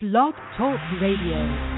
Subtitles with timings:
[0.00, 1.74] Blog Talk Radio.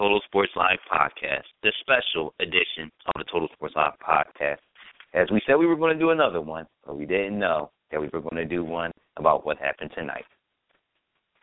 [0.00, 4.56] Total Sports Live podcast, the special edition of the Total Sports Live podcast.
[5.12, 8.00] As we said we were going to do another one, but we didn't know that
[8.00, 10.24] we were going to do one about what happened tonight.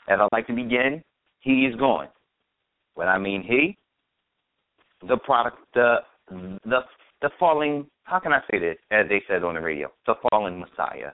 [0.10, 1.04] As I'd like to begin,
[1.40, 2.08] he is gone.
[2.96, 3.78] When I mean he,
[5.08, 5.98] the product, the
[6.32, 6.80] the
[7.22, 7.86] the falling.
[8.06, 8.78] How can I say this?
[8.90, 11.12] As they said on the radio, the fallen Messiah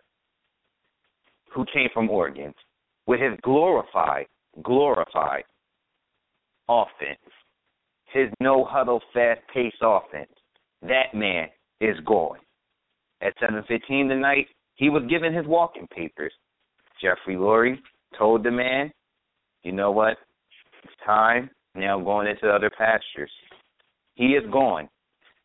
[1.53, 2.53] who came from Oregon
[3.05, 4.27] with his glorified,
[4.63, 5.43] glorified
[6.69, 7.19] offense,
[8.05, 10.31] his no huddle, fast paced offense.
[10.81, 11.47] That man
[11.81, 12.39] is gone.
[13.21, 16.33] At 7:15 tonight, he was given his walking papers.
[17.01, 17.81] Jeffrey Lurie
[18.17, 18.91] told the man,
[19.63, 20.17] "You know what?
[20.83, 21.49] It's time.
[21.75, 23.31] Now going into other pastures."
[24.15, 24.89] He is gone.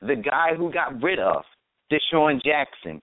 [0.00, 1.44] The guy who got rid of
[1.90, 3.00] DeSean Jackson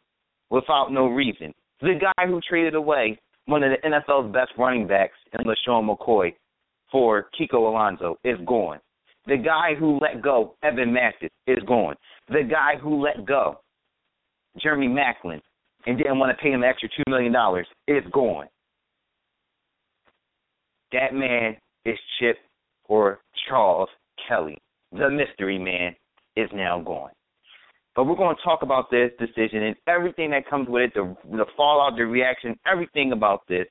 [0.49, 5.17] without no reason the guy who traded away one of the NFL's best running backs
[5.33, 6.33] in LeSean McCoy
[6.91, 8.79] for Kiko Alonso is gone.
[9.27, 11.95] The guy who let go Evan Mathis is gone.
[12.27, 13.59] The guy who let go
[14.61, 15.41] Jeremy Maclin,
[15.85, 17.33] and didn't want to pay him an extra $2 million
[17.87, 18.47] is gone.
[20.91, 22.37] That man is Chip
[22.87, 23.89] or Charles
[24.27, 24.57] Kelly.
[24.91, 25.95] The mystery man
[26.35, 27.11] is now gone.
[27.95, 31.15] But we're going to talk about this decision and everything that comes with it, the
[31.31, 33.65] the fallout, the reaction, everything about this.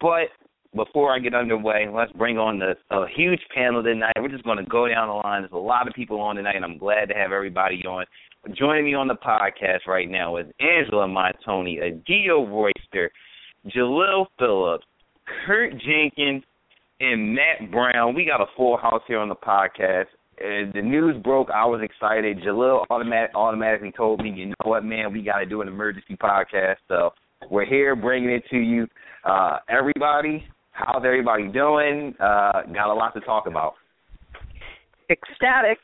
[0.00, 0.28] But
[0.74, 4.14] before I get underway, let's bring on the a huge panel tonight.
[4.20, 5.42] We're just going to go down the line.
[5.42, 8.04] There's a lot of people on tonight, and I'm glad to have everybody on.
[8.54, 13.10] Joining me on the podcast right now is Angela Montoni, Adio Royster,
[13.74, 14.84] Jalil Phillips,
[15.46, 16.42] Kurt Jenkins,
[17.00, 18.14] and Matt Brown.
[18.14, 20.06] We got a full house here on the podcast
[20.38, 22.38] the news broke, I was excited.
[22.38, 26.16] Jalil automatic, automatically told me, you know what, man, we got to do an emergency
[26.16, 26.76] podcast.
[26.88, 27.10] So
[27.50, 28.86] we're here bringing it to you.
[29.24, 30.44] Uh, everybody,
[30.86, 32.14] how's everybody doing?
[32.20, 33.74] Uh, got a lot to talk about.
[35.10, 35.78] Ecstatic.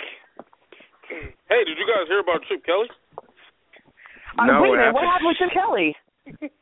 [1.48, 2.86] Hey, did you guys hear about Chip Kelly?
[4.38, 5.10] Uh, No, wait a what minute, what happened?
[5.12, 6.50] happened with Chip Kelly?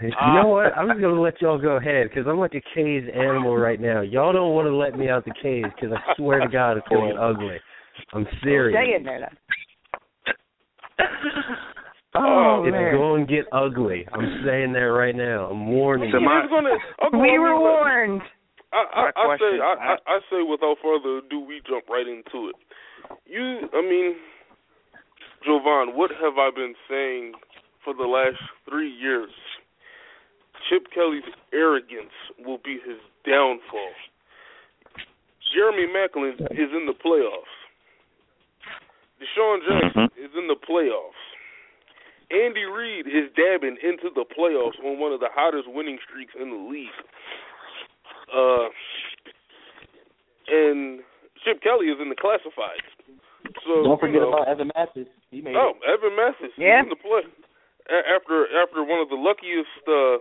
[0.00, 0.76] You know what?
[0.78, 4.00] I'm just gonna let y'all go ahead because I'm like a caged animal right now.
[4.00, 6.86] Y'all don't want to let me out the cage because I swear to God it's
[6.88, 7.56] gonna get ugly.
[8.12, 8.78] I'm serious.
[8.78, 9.36] Stay in there then.
[12.14, 12.94] Oh, it's man.
[12.96, 14.06] going to get ugly.
[14.12, 15.50] I'm saying that right now.
[15.50, 16.24] I'm warning So you.
[16.24, 16.72] my, gonna,
[17.04, 18.22] okay, We I were mean, warned.
[18.72, 22.48] I, I, I say, I, I, I say, without further ado, we jump right into
[22.48, 22.56] it.
[23.26, 24.16] You, I mean,
[25.44, 27.32] Jovan, what have I been saying
[27.84, 29.30] for the last three years?
[30.68, 32.12] Chip Kelly's arrogance
[32.44, 33.94] will be his downfall.
[35.54, 37.56] Jeremy Maclin is in the playoffs.
[39.20, 40.24] DeSean Jackson mm-hmm.
[40.24, 41.27] is in the playoffs.
[42.30, 46.50] Andy Reid is dabbing into the playoffs on one of the hottest winning streaks in
[46.50, 46.98] the league.
[48.28, 48.68] Uh,
[50.48, 51.00] and
[51.44, 52.84] Chip Kelly is in the classifieds.
[53.64, 55.08] So Don't forget you know, about Evan Mathis.
[55.30, 55.88] He made Oh, it.
[55.88, 56.80] Evan Mathis Yeah.
[56.80, 57.22] is in the play.
[57.88, 60.18] A- after after one of the luckiest uh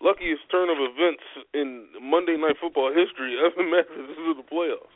[0.00, 1.22] luckiest turn of events
[1.54, 4.94] in Monday Night Football history, Evan Mathis is in the playoffs.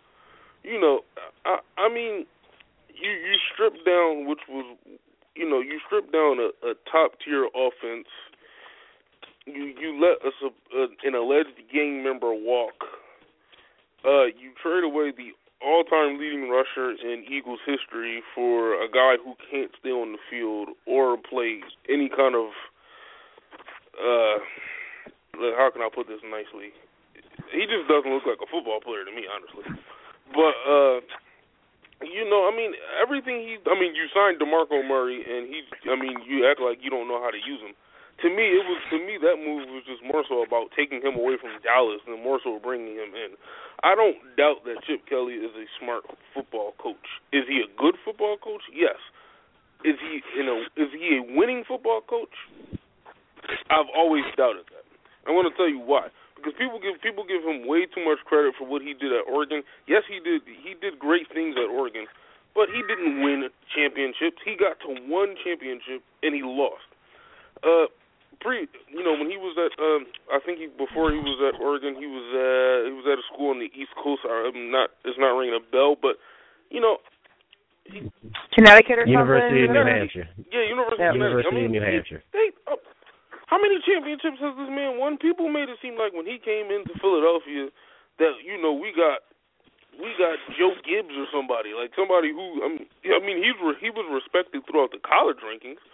[0.63, 1.01] You know,
[1.45, 2.27] I I mean,
[2.95, 4.77] you you strip down which was
[5.35, 8.09] you know you strip down a, a top tier offense.
[9.47, 10.31] You you let a,
[10.79, 12.85] a, an alleged gang member walk.
[14.05, 15.31] Uh, you trade away the
[15.63, 20.75] all-time leading rusher in Eagles history for a guy who can't stay on the field
[20.87, 22.51] or play any kind of
[23.95, 24.39] uh
[25.57, 26.75] how can I put this nicely?
[27.55, 29.65] He just doesn't look like a football player to me, honestly.
[30.35, 31.01] But uh
[32.07, 35.97] you know, I mean, everything he I mean, you signed DeMarco Murray and he I
[35.99, 37.75] mean, you act like you don't know how to use him.
[38.23, 41.19] To me, it was to me that move was just more so about taking him
[41.19, 43.35] away from Dallas than more so bringing him in.
[43.83, 47.03] I don't doubt that Chip Kelly is a smart football coach.
[47.35, 48.63] Is he a good football coach?
[48.71, 49.01] Yes.
[49.83, 52.35] Is he you know is he a winning football coach?
[53.71, 54.87] I've always doubted that.
[55.27, 56.09] I want to tell you why.
[56.43, 59.31] Because people give people give him way too much credit for what he did at
[59.31, 59.63] Oregon.
[59.87, 62.11] Yes, he did he did great things at Oregon,
[62.51, 64.43] but he didn't win championships.
[64.43, 66.83] He got to one championship and he lost.
[67.63, 67.87] Uh,
[68.43, 71.63] pre, you know, when he was at, um, I think he before he was at
[71.63, 74.27] Oregon, he was uh, he was at a school on the East Coast.
[74.27, 76.19] I'm not, it's not ringing a bell, but
[76.75, 76.99] you know,
[78.55, 79.77] Connecticut or University something.
[79.79, 80.29] of New Hampshire.
[80.51, 81.11] yeah, University Yeah.
[81.11, 81.15] of Connecticut.
[81.15, 82.23] University I mean, of New Hampshire.
[82.33, 82.47] They,
[83.53, 85.21] how many championships has this man won?
[85.21, 87.69] People made it seem like when he came into Philadelphia
[88.17, 89.29] that you know we got
[90.01, 93.93] we got Joe Gibbs or somebody like somebody who I mean, I mean re- he
[93.93, 95.85] was respected throughout the college rankings,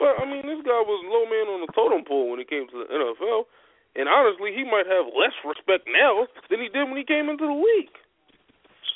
[0.00, 2.64] but I mean this guy was low man on the totem pole when it came
[2.72, 3.44] to the NFL,
[3.92, 7.44] and honestly he might have less respect now than he did when he came into
[7.44, 7.92] the league.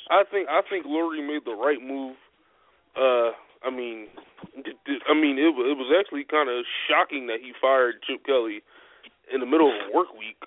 [0.09, 2.17] I think I think Lurie made the right move.
[2.97, 3.37] Uh,
[3.67, 4.07] I mean,
[5.11, 8.63] I mean it it was actually kind of shocking that he fired Chip Kelly
[9.27, 10.39] in the middle of work week.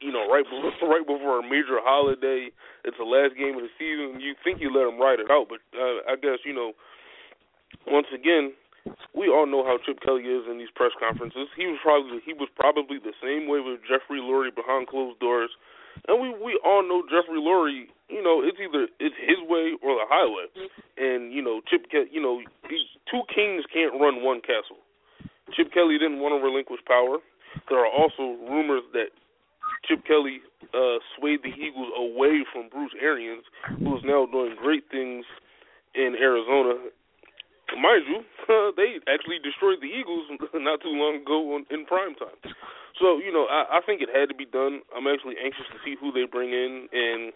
[0.00, 2.48] You know, right before right before a major holiday.
[2.88, 4.24] It's the last game of the season.
[4.24, 6.72] You think you let him ride it out, but uh, I guess you know.
[7.86, 8.54] Once again,
[9.14, 11.50] we all know how Chip Kelly is in these press conferences.
[11.56, 15.50] He was probably he was probably the same way with Jeffrey Lurie behind closed doors,
[16.08, 17.90] and we we all know Jeffrey Lurie.
[18.08, 20.46] You know, it's either it's his way or the highway,
[20.96, 21.90] and you know Chip.
[21.90, 22.38] Ke- You know,
[22.70, 24.78] these two kings can't run one castle.
[25.54, 27.18] Chip Kelly didn't want to relinquish power.
[27.68, 29.10] There are also rumors that
[29.86, 30.38] Chip Kelly
[30.74, 33.42] uh, swayed the Eagles away from Bruce Arians,
[33.78, 35.24] who is now doing great things
[35.94, 36.78] in Arizona.
[37.74, 38.22] Mind you,
[38.78, 42.38] they actually destroyed the Eagles not too long ago on, in prime time.
[43.02, 44.80] So you know, I, I think it had to be done.
[44.94, 47.32] I'm actually anxious to see who they bring in and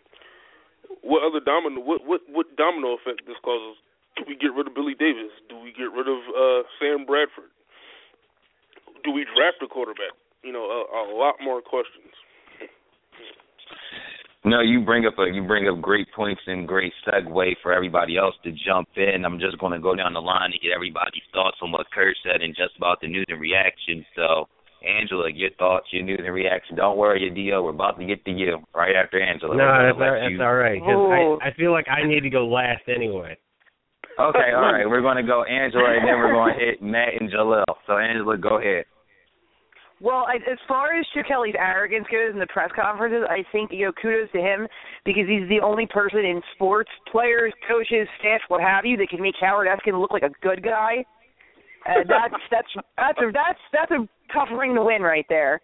[1.02, 3.78] what other domino what what what domino effect this causes.
[4.16, 5.32] Do we get rid of Billy Davis?
[5.48, 7.48] Do we get rid of uh, Sam Bradford?
[9.04, 10.12] Do we draft a quarterback?
[10.42, 12.12] You know, a, a lot more questions.
[14.44, 18.16] No, you bring up a you bring up great points and great segue for everybody
[18.16, 19.24] else to jump in.
[19.24, 22.16] I'm just going to go down the line and get everybody's thoughts on what Kurt
[22.24, 24.04] said and just about the news and reaction.
[24.16, 24.48] So,
[24.82, 26.76] Angela, your thoughts, your news and reaction.
[26.76, 27.62] Don't worry, your deal.
[27.64, 29.56] We're about to get to you right after Angela.
[29.56, 30.80] No, that's gonna all, that's you- all right.
[30.80, 31.38] 'cause Ooh.
[31.42, 33.36] I, I feel like I need to go last anyway.
[34.18, 34.84] Okay, all right.
[34.88, 37.64] We're going to go Angela, and then we're going to hit Matt and Jalil.
[37.86, 38.84] So, Angela, go ahead.
[40.02, 43.70] Well, I, as far as Chip Kelly's arrogance goes in the press conferences, I think
[43.70, 44.66] you know kudos to him
[45.04, 49.20] because he's the only person in sports, players, coaches, staff, what have you, that can
[49.20, 51.04] make Howard Eskin look like a good guy.
[51.86, 55.60] And that's that's that's a that's that's a tough ring to win right there.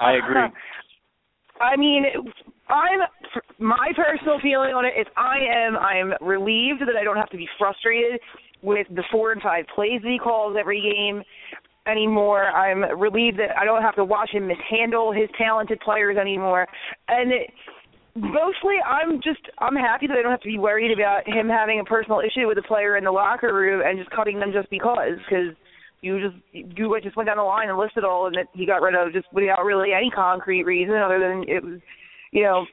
[0.00, 0.40] I agree.
[1.60, 2.04] I mean,
[2.68, 3.00] I'm
[3.58, 7.30] my personal feeling on it is I am I am relieved that I don't have
[7.30, 8.20] to be frustrated
[8.62, 11.22] with the four and five plays that he calls every game
[11.86, 12.44] anymore.
[12.44, 16.66] I'm relieved that I don't have to watch him mishandle his talented players anymore.
[17.08, 17.50] And it,
[18.16, 21.80] mostly, I'm just I'm happy that I don't have to be worried about him having
[21.80, 24.70] a personal issue with a player in the locker room and just cutting them just
[24.70, 25.54] because because
[26.00, 28.82] you just you just went down the line and listed all and that he got
[28.82, 31.80] rid of just without really any concrete reason other than it was
[32.30, 32.66] you know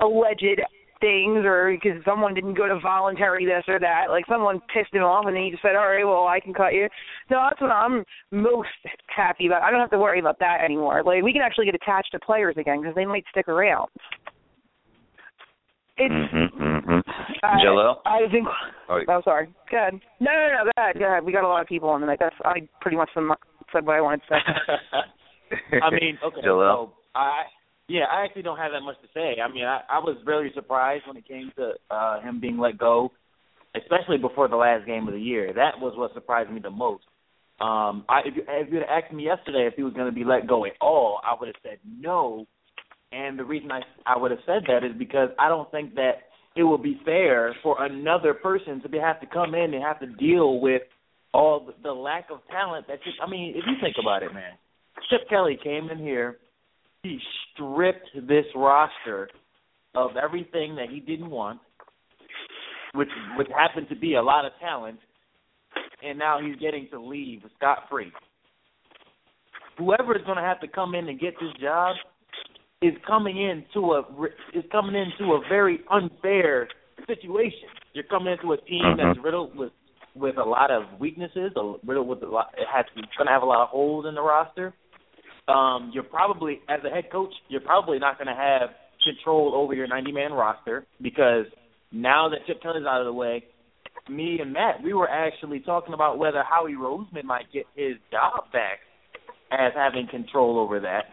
[0.00, 0.60] alleged
[1.00, 4.04] things or because someone didn't go to voluntary this or that.
[4.08, 6.54] Like someone pissed him off and then he just said all right well i can
[6.54, 6.88] cut you.
[7.30, 8.68] No that's what i'm most
[9.14, 9.62] happy about.
[9.62, 11.02] I don't have to worry about that anymore.
[11.04, 13.88] Like we can actually get attached to players again because they might stick around
[16.00, 17.00] it's Mm-hmm, mm-hmm.
[17.44, 17.96] I- Jalil?
[18.06, 18.48] I think.
[18.88, 19.00] Oh.
[19.08, 19.48] Oh, sorry.
[19.70, 19.94] Go ahead.
[20.18, 20.64] No, no, no.
[20.64, 20.98] Go ahead.
[20.98, 21.24] Go ahead.
[21.24, 22.18] We got a lot of people on the tonight.
[22.20, 25.76] That's I pretty much said what I wanted to say.
[25.82, 26.40] I mean, okay.
[26.44, 26.74] Jalil?
[26.74, 27.42] So I
[27.88, 29.40] yeah, I actually don't have that much to say.
[29.40, 32.78] I mean, I, I was really surprised when it came to uh him being let
[32.78, 33.10] go,
[33.74, 35.52] especially before the last game of the year.
[35.52, 37.04] That was what surprised me the most.
[37.60, 40.14] Um, I if you if you had asked me yesterday if he was going to
[40.14, 42.46] be let go at all, I would have said no.
[43.12, 46.30] And the reason I I would have said that is because I don't think that
[46.56, 50.00] it would be fair for another person to be, have to come in and have
[50.00, 50.82] to deal with
[51.32, 54.32] all the, the lack of talent that just I mean, if you think about it,
[54.32, 54.52] man.
[55.08, 56.38] Chip Kelly came in here,
[57.02, 57.18] he
[57.54, 59.28] stripped this roster
[59.94, 61.60] of everything that he didn't want,
[62.94, 64.98] which which happened to be a lot of talent,
[66.04, 68.12] and now he's getting to leave scot free.
[69.78, 71.96] Whoever is going to have to come in and get this job
[72.82, 74.00] is coming into a
[74.54, 76.68] is coming into a very unfair
[77.06, 77.68] situation.
[77.92, 79.72] You're coming into a team that's riddled with
[80.14, 82.54] with a lot of weaknesses, a, riddled with a lot.
[82.56, 84.72] It has it's going to have a lot of holes in the roster.
[85.46, 88.70] Um, you're probably as a head coach, you're probably not going to have
[89.04, 91.46] control over your 90 man roster because
[91.92, 93.44] now that Chip Kelly's out of the way,
[94.08, 98.52] me and Matt, we were actually talking about whether Howie Roseman might get his job
[98.52, 98.78] back
[99.50, 101.04] as having control over that.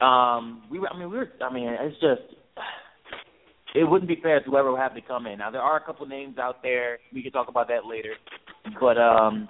[0.00, 2.36] Um, we, I mean, we were, I mean, it's just,
[3.74, 5.38] it wouldn't be fair to whoever would have to come in.
[5.38, 6.98] Now there are a couple names out there.
[7.12, 8.14] We can talk about that later,
[8.80, 9.48] but um,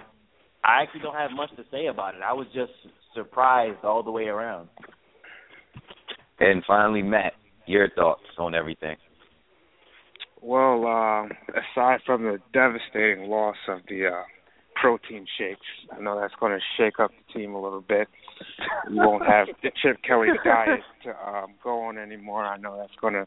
[0.63, 2.21] I actually don't have much to say about it.
[2.25, 2.71] I was just
[3.13, 4.69] surprised all the way around.
[6.39, 7.33] And finally, Matt,
[7.65, 8.95] your thoughts on everything.
[10.41, 11.25] Well, uh,
[11.59, 14.23] aside from the devastating loss of the uh,
[14.75, 18.07] protein shakes, I know that's going to shake up the team a little bit.
[18.89, 19.47] We won't have
[19.81, 22.45] Chip Kelly diet to um, go on anymore.
[22.45, 23.25] I know that's going to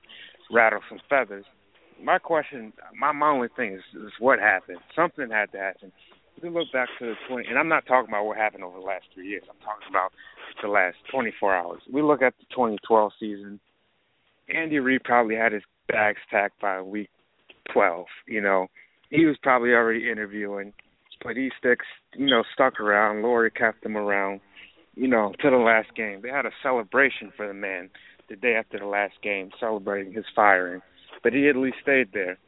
[0.50, 1.44] rattle some feathers.
[2.02, 4.78] My question, my, my only thing is, is what happened.
[4.96, 5.92] Something had to happen.
[6.42, 8.84] We look back to the 20, and I'm not talking about what happened over the
[8.84, 9.42] last three years.
[9.50, 10.12] I'm talking about
[10.62, 11.82] the last 24 hours.
[11.92, 13.60] We look at the 2012 season.
[14.48, 17.10] Andy Reid probably had his bags tacked by week
[17.72, 18.06] 12.
[18.26, 18.68] You know,
[19.10, 20.72] he was probably already interviewing,
[21.22, 23.22] but he sticks, you know, stuck around.
[23.22, 24.40] Lurie kept him around,
[24.94, 26.20] you know, to the last game.
[26.22, 27.90] They had a celebration for the man
[28.28, 30.80] the day after the last game, celebrating his firing.
[31.22, 32.38] But he at least stayed there,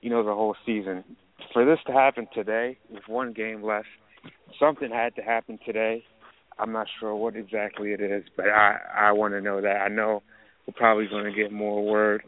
[0.00, 1.04] you know, the whole season.
[1.52, 3.86] For this to happen today, with one game left,
[4.58, 6.04] something had to happen today.
[6.58, 9.76] I'm not sure what exactly it is, but I I want to know that.
[9.76, 10.22] I know
[10.66, 12.22] we're probably going to get more word,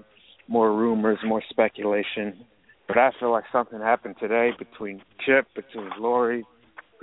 [0.48, 2.44] more rumors, more speculation.
[2.88, 6.44] But I feel like something happened today between Chip, between Lurie,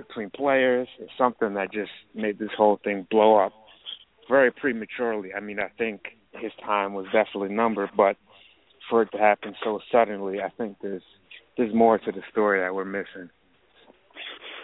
[0.07, 0.87] between players.
[0.99, 3.53] It's something that just made this whole thing blow up
[4.29, 5.33] very prematurely.
[5.33, 6.01] I mean, I think
[6.33, 8.17] his time was definitely numbered, but
[8.89, 11.03] for it to happen so suddenly, I think there's
[11.57, 13.29] there's more to the story that we're missing.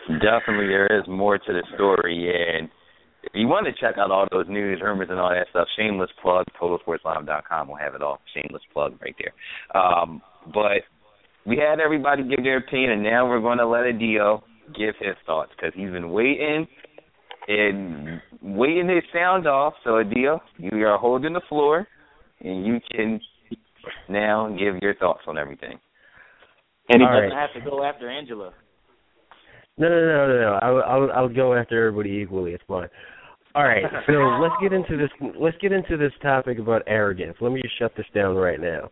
[0.08, 2.70] Definitely, there is more to the story, and
[3.24, 6.10] if you want to check out all those news, rumors, and all that stuff, shameless
[6.22, 8.20] plug, TotalSportsLive.com will have it all.
[8.34, 9.82] Shameless plug right there.
[9.82, 10.22] Um,
[10.54, 10.84] but
[11.46, 14.44] we had everybody give their opinion, and now we're going to let Adio
[14.76, 16.68] give his thoughts because he's been waiting
[17.48, 19.74] and waiting his sound off.
[19.84, 21.88] So Adio, you are holding the floor,
[22.42, 23.20] and you can
[24.10, 25.80] now give your thoughts on everything.
[26.90, 27.50] And he All doesn't right.
[27.50, 28.54] have to go after Angela.
[29.78, 30.60] No, no, no, no, no.
[30.62, 32.52] I'll, I'll, I'll go after everybody equally.
[32.52, 32.88] It's fine.
[33.56, 35.10] All right, so let's get into this.
[35.40, 37.38] Let's get into this topic about arrogance.
[37.42, 38.90] Let me just shut this down right now.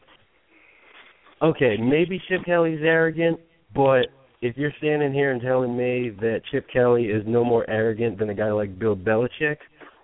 [1.42, 3.40] Okay, maybe Chip Kelly's arrogant,
[3.74, 4.08] but
[4.42, 8.30] if you're standing here and telling me that Chip Kelly is no more arrogant than
[8.30, 9.58] a guy like Bill Belichick,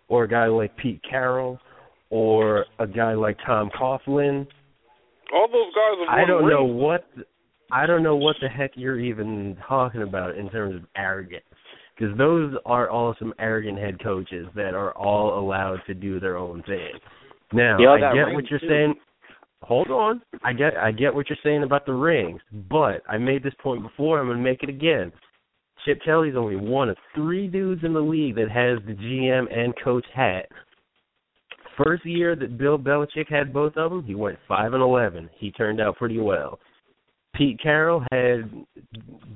[0.07, 1.59] or a guy like Pete Carroll,
[2.09, 4.45] or a guy like Tom Coughlin,
[5.33, 7.05] All those guys have I don't know what
[7.71, 11.43] I don't know what the heck you're even talking about in terms of arrogance,
[11.97, 16.35] because those are all some arrogant head coaches that are all allowed to do their
[16.37, 16.91] own thing.
[17.53, 18.67] Now They I get what you're too.
[18.67, 18.95] saying.
[19.63, 23.43] Hold on, I get I get what you're saying about the rings, but I made
[23.43, 24.19] this point before.
[24.19, 25.11] I'm gonna make it again.
[25.85, 29.73] Chip Kelly's only one of three dudes in the league that has the GM and
[29.83, 30.47] coach hat.
[31.83, 35.29] First year that Bill Belichick had both of them, he went five and eleven.
[35.37, 36.59] He turned out pretty well.
[37.35, 38.51] Pete Carroll had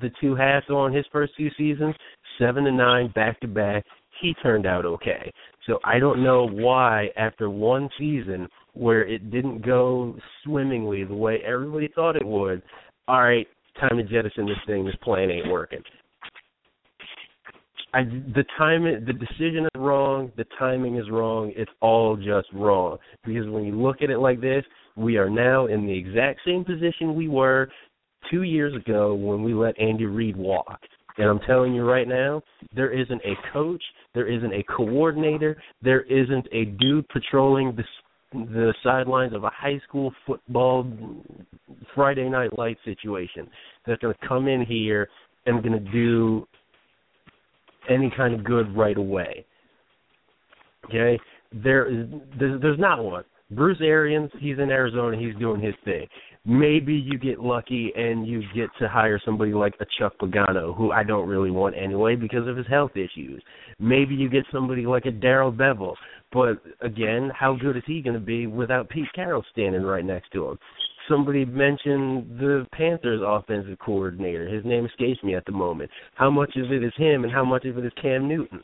[0.00, 1.94] the two hats on his first two seasons,
[2.38, 3.84] seven and nine back to back.
[4.20, 5.32] He turned out okay.
[5.66, 11.38] So I don't know why after one season where it didn't go swimmingly the way
[11.46, 12.62] everybody thought it would,
[13.08, 13.46] all right,
[13.80, 14.84] time to jettison this thing.
[14.84, 15.82] This plan ain't working.
[17.94, 21.52] I the time the decision is wrong, the timing is wrong.
[21.56, 24.64] It's all just wrong because when you look at it like this,
[24.96, 27.68] we are now in the exact same position we were
[28.30, 30.80] two years ago when we let Andy Reid walk.
[31.18, 32.42] And I'm telling you right now,
[32.74, 33.82] there isn't a coach,
[34.14, 37.84] there isn't a coordinator, there isn't a dude patrolling the
[38.32, 40.86] the sidelines of a high school football
[41.94, 43.48] Friday night light situation
[43.86, 45.08] that's going to come in here
[45.46, 46.46] and going to do
[47.88, 49.44] any kind of good right away.
[50.86, 51.18] Okay,
[51.52, 53.24] there there's, there's not one.
[53.50, 56.06] Bruce Arians, he's in Arizona, he's doing his thing.
[56.44, 60.90] Maybe you get lucky and you get to hire somebody like a Chuck Pagano, who
[60.92, 63.42] I don't really want anyway because of his health issues.
[63.78, 65.94] Maybe you get somebody like a Darrell Bevell,
[66.32, 70.30] but again, how good is he going to be without Pete Carroll standing right next
[70.32, 70.58] to him?
[71.08, 74.48] Somebody mentioned the Panthers offensive coordinator.
[74.48, 75.90] His name escapes me at the moment.
[76.16, 78.60] How much of it is him and how much of it is Cam Newton?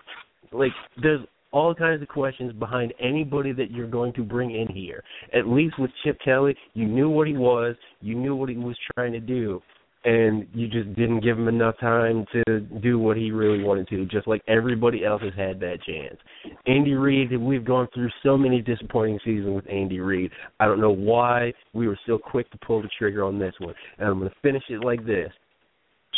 [0.53, 1.21] Like there's
[1.53, 5.03] all kinds of questions behind anybody that you're going to bring in here.
[5.35, 8.77] At least with Chip Kelly, you knew what he was, you knew what he was
[8.95, 9.61] trying to do,
[10.05, 14.05] and you just didn't give him enough time to do what he really wanted to,
[14.07, 16.19] just like everybody else has had that chance.
[16.67, 20.33] Andy Reid, we've gone through so many disappointing seasons with Andy Reid.
[20.59, 23.75] I don't know why we were so quick to pull the trigger on this one.
[23.99, 25.31] And I'm going to finish it like this.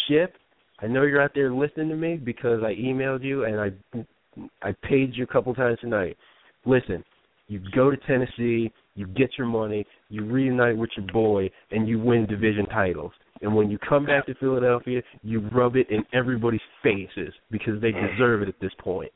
[0.09, 0.35] Chip,
[0.81, 4.05] I know you're out there listening to me because I emailed you and I
[4.63, 6.17] I paid you a couple times tonight.
[6.65, 7.05] Listen,
[7.49, 11.99] you go to Tennessee, you get your money, you reunite with your boy, and you
[11.99, 13.13] win division titles.
[13.43, 17.91] And when you come back to Philadelphia, you rub it in everybody's faces because they
[17.91, 19.13] deserve it at this point.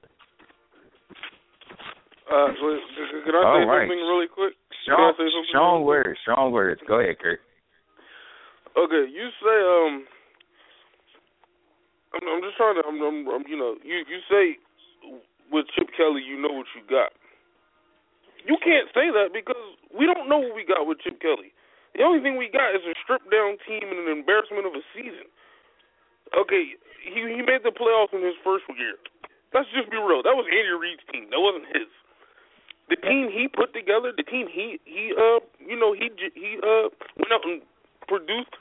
[2.29, 2.67] Uh, so,
[3.25, 3.89] can I say All right.
[3.89, 4.53] something really quick?
[4.85, 6.81] Strong, Can I say strong words, strong words.
[6.87, 7.41] Go ahead, Kurt.
[8.77, 10.05] Okay, you say um.
[12.15, 12.83] I'm, I'm just trying to.
[12.87, 13.45] I'm, I'm, I'm.
[13.49, 14.61] You know, you you say
[15.53, 17.13] with Chip Kelly, you know what you got.
[18.45, 19.61] You can't say that because
[19.93, 21.53] we don't know what we got with Chip Kelly.
[21.97, 24.85] The only thing we got is a stripped down team and an embarrassment of a
[24.95, 25.27] season.
[26.37, 29.01] Okay, he he made the playoffs in his first year.
[29.55, 30.23] Let's just be real.
[30.23, 31.33] That was Andy Reid's team.
[31.33, 31.89] That wasn't his.
[32.93, 36.93] The team he put together, the team he he uh you know he he uh
[37.17, 37.63] went out and
[38.07, 38.53] produced.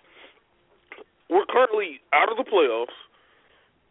[1.29, 2.95] We're currently out of the playoffs.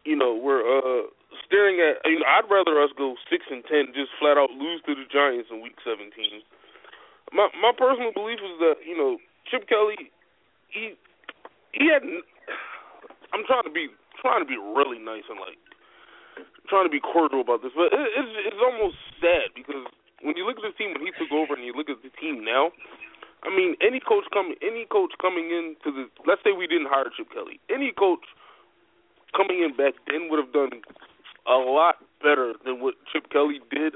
[0.05, 1.09] You know we're uh
[1.45, 2.01] staring at.
[2.05, 5.05] You know, I'd rather us go six and ten, just flat out lose to the
[5.09, 6.09] Giants in Week 17.
[7.33, 9.17] My my personal belief is that you know
[9.49, 10.11] Chip Kelly,
[10.69, 10.95] he
[11.73, 12.03] he had.
[13.35, 13.91] I'm trying to be
[14.21, 15.59] trying to be really nice and like
[16.67, 19.87] trying to be cordial about this, but it, it's it's almost sad because
[20.21, 22.11] when you look at this team when he took over and you look at the
[22.19, 22.71] team now,
[23.43, 27.11] I mean any coach coming any coach coming into the let's say we didn't hire
[27.11, 28.23] Chip Kelly, any coach
[29.35, 30.81] coming in back then would have done
[31.47, 33.95] a lot better than what Chip Kelly did.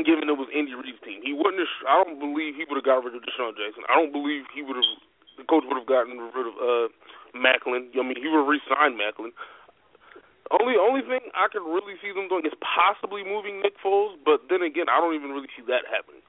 [0.00, 1.60] Given it was Andy Reid's team, he wouldn't.
[1.60, 3.84] Have, I don't believe he would have got rid of DeSean Jackson.
[3.90, 4.86] I don't believe he would have.
[5.36, 6.86] The coach would have gotten rid of uh,
[7.36, 7.92] Maclin.
[7.92, 9.34] I mean, he would have re-signed Maclin.
[10.48, 14.46] Only only thing I could really see them doing is possibly moving Nick Foles, but
[14.48, 16.22] then again, I don't even really see that happening.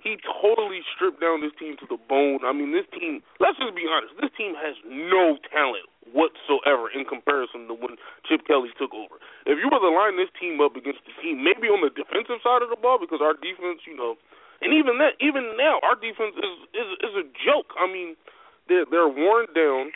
[0.00, 2.46] He totally stripped down this team to the bone.
[2.46, 3.26] I mean, this team.
[3.42, 4.14] Let's just be honest.
[4.22, 9.18] This team has no talent whatsoever in comparison to when Chip Kelly took over.
[9.46, 12.42] If you were to line this team up against the team, maybe on the defensive
[12.42, 14.14] side of the ball, because our defense, you know,
[14.60, 17.76] and even that, even now, our defense is is is a joke.
[17.76, 18.16] I mean,
[18.68, 19.92] they're they're worn down.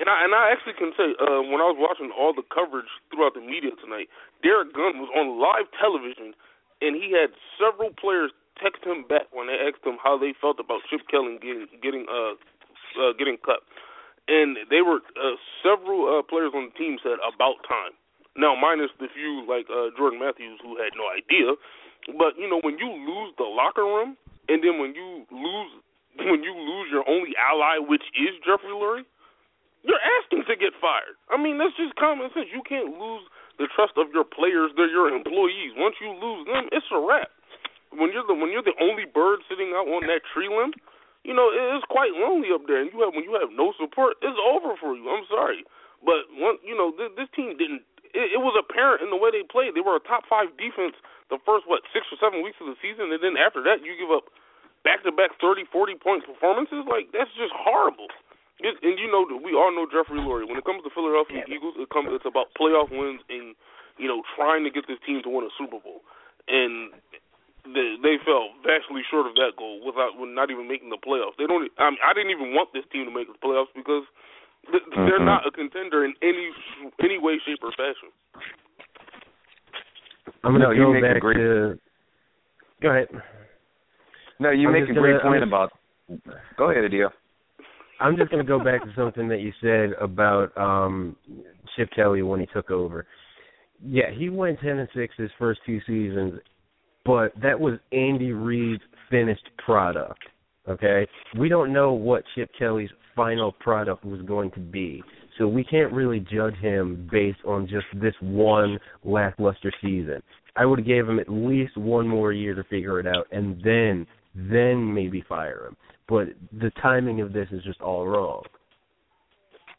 [0.00, 2.88] And I and I actually can say, uh, when I was watching all the coverage
[3.12, 4.08] throughout the media tonight,
[4.40, 6.32] Derrick Gunn was on live television,
[6.80, 10.56] and he had several players text him back when they asked him how they felt
[10.56, 12.34] about Chip Kelly getting getting uh,
[12.96, 13.60] uh getting cut,
[14.28, 17.94] and they were uh, several uh, players on the team said about time.
[18.36, 21.52] Now, minus the few like uh, Jordan Matthews who had no idea,
[22.16, 24.16] but you know when you lose the locker room,
[24.48, 25.70] and then when you lose
[26.16, 29.04] when you lose your only ally, which is Jeffrey Lurie,
[29.84, 31.18] you're asking to get fired.
[31.28, 32.48] I mean, that's just common sense.
[32.52, 33.24] You can't lose
[33.60, 35.76] the trust of your players; they're your employees.
[35.76, 37.28] Once you lose them, it's a wrap.
[37.92, 40.72] When you're the when you're the only bird sitting out on that tree limb,
[41.22, 42.82] you know it's quite lonely up there.
[42.82, 45.06] And you have when you have no support, it's over for you.
[45.08, 45.64] I'm sorry,
[46.02, 47.86] but one, you know this, this team didn't.
[48.12, 49.72] It, it was apparent in the way they played.
[49.72, 50.98] They were a top five defense
[51.32, 53.96] the first what six or seven weeks of the season, and then after that you
[53.96, 54.28] give up
[54.84, 56.84] back to back thirty, forty point performances.
[56.84, 58.12] Like that's just horrible.
[58.60, 60.44] It, and you know we all know Jeffrey Lurie.
[60.44, 63.56] When it comes to Philadelphia Eagles, it comes it's about playoff wins and
[63.96, 66.04] you know trying to get this team to win a Super Bowl.
[66.44, 66.92] And
[67.74, 71.36] they, they fell vastly short of that goal without with not even making the playoffs.
[71.38, 71.66] They don't.
[71.78, 74.04] I mean, I didn't even want this team to make the playoffs because
[74.70, 76.50] th- they're not a contender in any
[77.02, 78.12] any way, shape, or fashion.
[80.44, 81.78] I'm gonna No, you go make a back great- to.
[82.82, 83.08] Go ahead.
[84.40, 85.72] No, you I'm make a great gonna- point just- about.
[86.56, 87.10] Go ahead, Adio.
[88.00, 91.16] I'm just going to go back to something that you said about um
[91.76, 93.06] Chip Kelly when he took over.
[93.84, 96.40] Yeah, he went 10 and 6 his first two seasons,
[97.04, 100.22] but that was Andy Reid's finished product.
[100.68, 101.06] Okay?
[101.38, 105.02] We don't know what Chip Kelly's final product was going to be.
[105.38, 110.22] So we can't really judge him based on just this one lackluster season.
[110.56, 113.60] I would have gave him at least one more year to figure it out and
[113.64, 115.76] then then maybe fire him.
[116.08, 118.42] But the timing of this is just all wrong.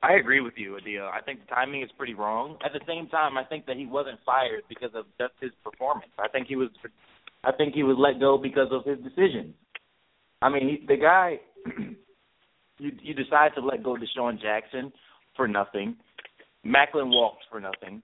[0.02, 1.06] I agree with you, Adia.
[1.06, 2.58] I think the timing is pretty wrong.
[2.66, 6.12] At the same time, I think that he wasn't fired because of just his performance.
[6.20, 6.70] I think he was,
[7.44, 9.54] I think he was let go because of his decisions.
[10.42, 11.40] I mean, he, the guy,
[12.80, 14.92] you you decide to let go DeSean Jackson
[15.36, 15.96] for nothing.
[16.66, 18.02] Maclin walked for nothing.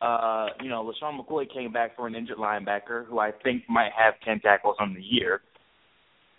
[0.00, 3.90] Uh, you know, LeSean McCoy came back for an injured linebacker who I think might
[3.96, 5.40] have ten tackles on the year.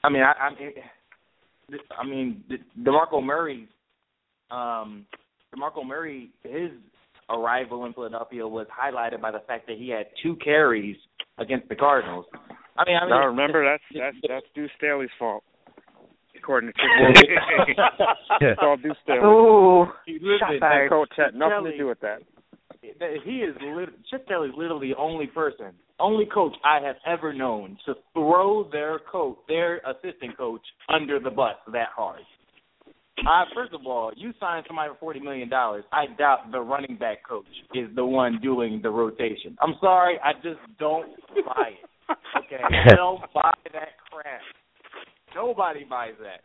[0.04, 2.44] I mean, I, I mean, I mean,
[2.82, 3.68] DeMarco Murray's
[4.52, 5.06] um,
[5.56, 6.72] DeMarco Murray, his
[7.30, 10.96] arrival in Philadelphia was highlighted by the fact that he had two carries
[11.38, 12.26] against the Cardinals.
[12.78, 15.44] I mean, I mean, now remember that's that's that's Deuce Staley's fault,
[16.38, 16.74] according to
[17.16, 17.78] Chip.
[18.42, 19.20] it's all Deuce Staley.
[19.20, 22.20] Ooh, Listen, shots Head coach had nothing Kelly- to do with that.
[23.00, 27.34] that he is lit- Chip Kelly's literally the only person, only coach I have ever
[27.34, 32.22] known to throw their coach, their assistant coach, under the bus that hard.
[33.26, 35.84] Uh, first of all, you signed somebody for forty million dollars.
[35.92, 39.58] I doubt the running back coach is the one doing the rotation.
[39.62, 41.10] I'm sorry, I just don't
[41.46, 42.18] buy it.
[42.38, 42.64] Okay,
[42.96, 44.42] don't buy that crap.
[45.36, 46.42] Nobody buys that.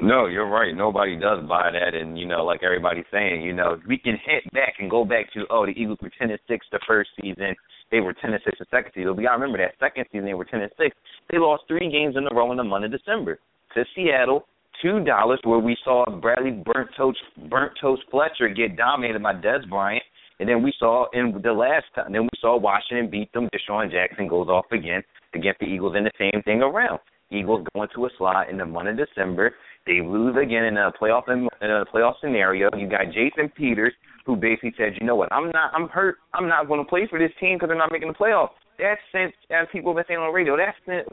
[0.00, 0.74] No, you're right.
[0.74, 4.50] Nobody does buy that, and you know, like everybody's saying, you know, we can hit
[4.52, 7.54] back and go back to oh, the Eagles were ten and six the first season,
[7.92, 9.14] they were ten and six the second season.
[9.14, 10.96] We gotta remember that second season they were ten and six.
[11.30, 13.38] They lost three games in a row in the month of December
[13.74, 14.46] to Seattle,
[14.82, 19.68] to Dallas, where we saw Bradley Burnt Toast Burnt Toast Fletcher get dominated by Dez
[19.68, 20.02] Bryant,
[20.40, 23.48] and then we saw in the last time, then we saw Washington beat them.
[23.54, 25.02] DeSean Jackson goes off again
[25.34, 26.98] against the Eagles, and the same thing around.
[27.30, 29.54] Eagles go into a slot in the month of December.
[29.86, 32.68] They lose again in a playoff in, in a playoff scenario.
[32.76, 33.94] You got Jason Peters,
[34.24, 35.32] who basically said, "You know what?
[35.32, 35.72] I'm not.
[35.74, 36.16] I'm hurt.
[36.34, 38.96] I'm not going to play for this team because they're not making the playoffs." That
[39.10, 41.08] sent, as people have been saying on the radio, that sent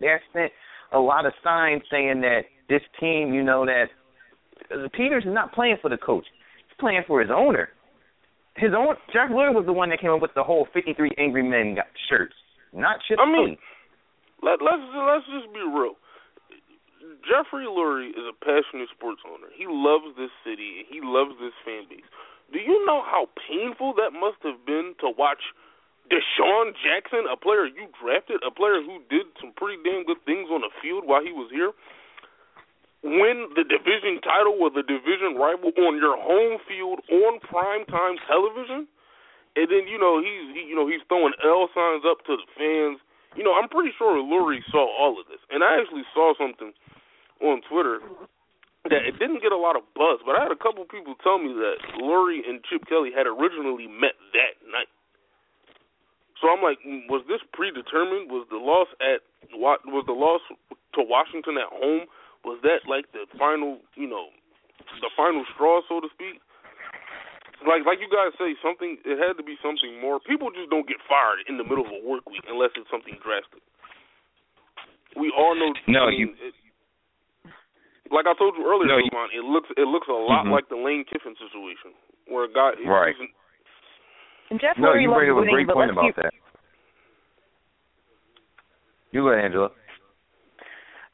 [0.00, 0.52] that sent
[0.92, 3.86] a lot of signs saying that this team, you know, that
[4.70, 6.26] uh, Peters is not playing for the coach.
[6.56, 7.68] He's playing for his owner.
[8.56, 11.42] His own Jack Lurie was the one that came up with the whole 53 Angry
[11.42, 11.76] Men
[12.08, 12.34] shirts,
[12.72, 13.56] not Chip I mean,
[14.42, 15.96] Let let's let's just be real.
[17.26, 19.46] Jeffrey Lurie is a passionate sports owner.
[19.54, 20.82] He loves this city.
[20.82, 22.06] And he loves this fan base.
[22.52, 25.40] Do you know how painful that must have been to watch
[26.12, 30.52] DeSean Jackson, a player you drafted, a player who did some pretty damn good things
[30.52, 31.72] on the field while he was here,
[33.00, 38.84] win the division title with a division rival on your home field on primetime television?
[39.56, 42.48] And then you know he's he, you know he's throwing L signs up to the
[42.56, 43.00] fans.
[43.36, 46.72] You know I'm pretty sure Lurie saw all of this, and I actually saw something
[47.40, 48.00] on Twitter
[48.90, 51.38] that it didn't get a lot of buzz, but I had a couple people tell
[51.38, 54.90] me that Lurie and Chip Kelly had originally met that night.
[56.42, 58.26] So I'm like, mm, was this predetermined?
[58.26, 59.22] Was the loss at
[59.54, 60.42] was the loss
[60.98, 62.10] to Washington at home?
[62.42, 64.34] Was that like the final, you know,
[64.98, 66.42] the final straw, so to speak?
[67.62, 70.18] Like like you guys say, something it had to be something more.
[70.26, 73.14] People just don't get fired in the middle of a work week unless it's something
[73.22, 73.62] drastic.
[75.14, 75.70] We all know.
[75.86, 76.54] No, I mean, you- it,
[78.10, 80.50] like I told you earlier, No, you- Devon, it looks it looks a lot Mhm.
[80.52, 81.94] like the Lane Kiffin situation,
[82.26, 83.14] where a guy Right.
[83.16, 83.30] he's-
[84.50, 86.16] And Jeff No, Lurie you loves bring up a winning, great but point let's about
[86.16, 86.34] be, that.
[89.12, 89.70] You go, ahead, Angela.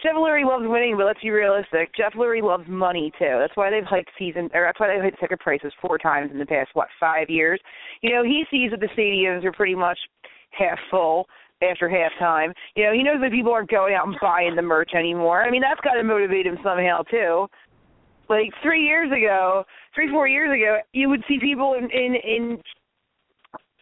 [0.01, 1.92] Jeff Lurie loves winning, but let's be realistic.
[1.96, 3.37] Jeff Lurie loves money too.
[3.38, 6.38] That's why they've hiked season, or that's why they've hiked ticket prices four times in
[6.38, 7.61] the past what five years.
[8.01, 9.98] You know, he sees that the stadiums are pretty much
[10.53, 11.29] half full
[11.62, 12.53] after halftime.
[12.77, 15.42] You know, he knows that people aren't going out and buying the merch anymore.
[15.42, 17.47] I mean, that's got to motivate him somehow too.
[18.29, 22.62] Like three years ago, three four years ago, you would see people in in in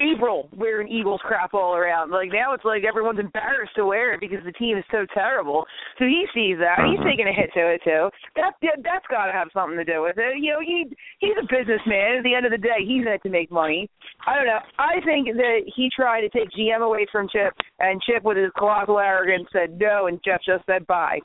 [0.01, 2.11] April wearing Eagles crap all around.
[2.11, 5.65] Like now it's like everyone's embarrassed to wear it because the team is so terrible.
[5.99, 6.85] So he sees that.
[6.85, 7.09] He's Mhm.
[7.09, 8.11] taking a hit to it too.
[8.37, 10.37] That, that that's got to have something to do with it.
[10.39, 10.85] You know, he
[11.19, 12.19] he's a businessman.
[12.19, 13.89] At the end of the day, he's it to make money.
[14.27, 14.61] I don't know.
[14.79, 18.53] I think that he tried to take GM away from Chip, and Chip, with his
[18.59, 21.21] colossal arrogance, said no, and Jeff just said bye.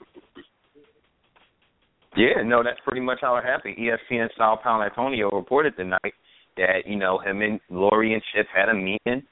[2.15, 3.77] Yeah, no, that's pretty much how it happened.
[3.77, 6.13] ESPN Sal Paolantonio reported tonight
[6.57, 9.23] that you know him and Lurie and Chip had a meeting,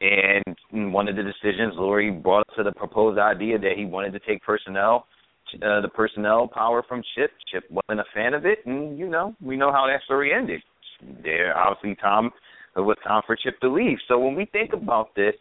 [0.00, 4.12] and one of the decisions Lurie brought up to the proposed idea that he wanted
[4.12, 5.06] to take personnel,
[5.54, 7.30] uh, the personnel power from Chip.
[7.52, 10.60] Chip wasn't a fan of it, and you know we know how that story ended.
[11.22, 12.30] There, obviously, Tom
[12.76, 13.98] it was time for Chip to leave.
[14.06, 15.34] So when we think about this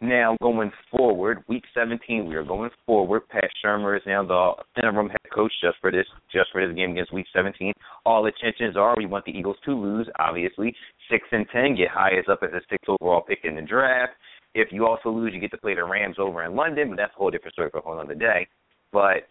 [0.00, 3.28] now going forward, week 17, we are going forward.
[3.28, 6.92] Pat Shurmur is now the interim head coach just for this just for this game
[6.92, 7.72] against week 17.
[8.06, 10.74] All intentions are we want the Eagles to lose, obviously.
[11.10, 14.12] Six and ten, get highest up as a sixth overall pick in the draft.
[14.54, 17.12] If you also lose, you get to play the Rams over in London, but that's
[17.14, 18.48] a whole different story for a whole other day.
[18.92, 19.28] But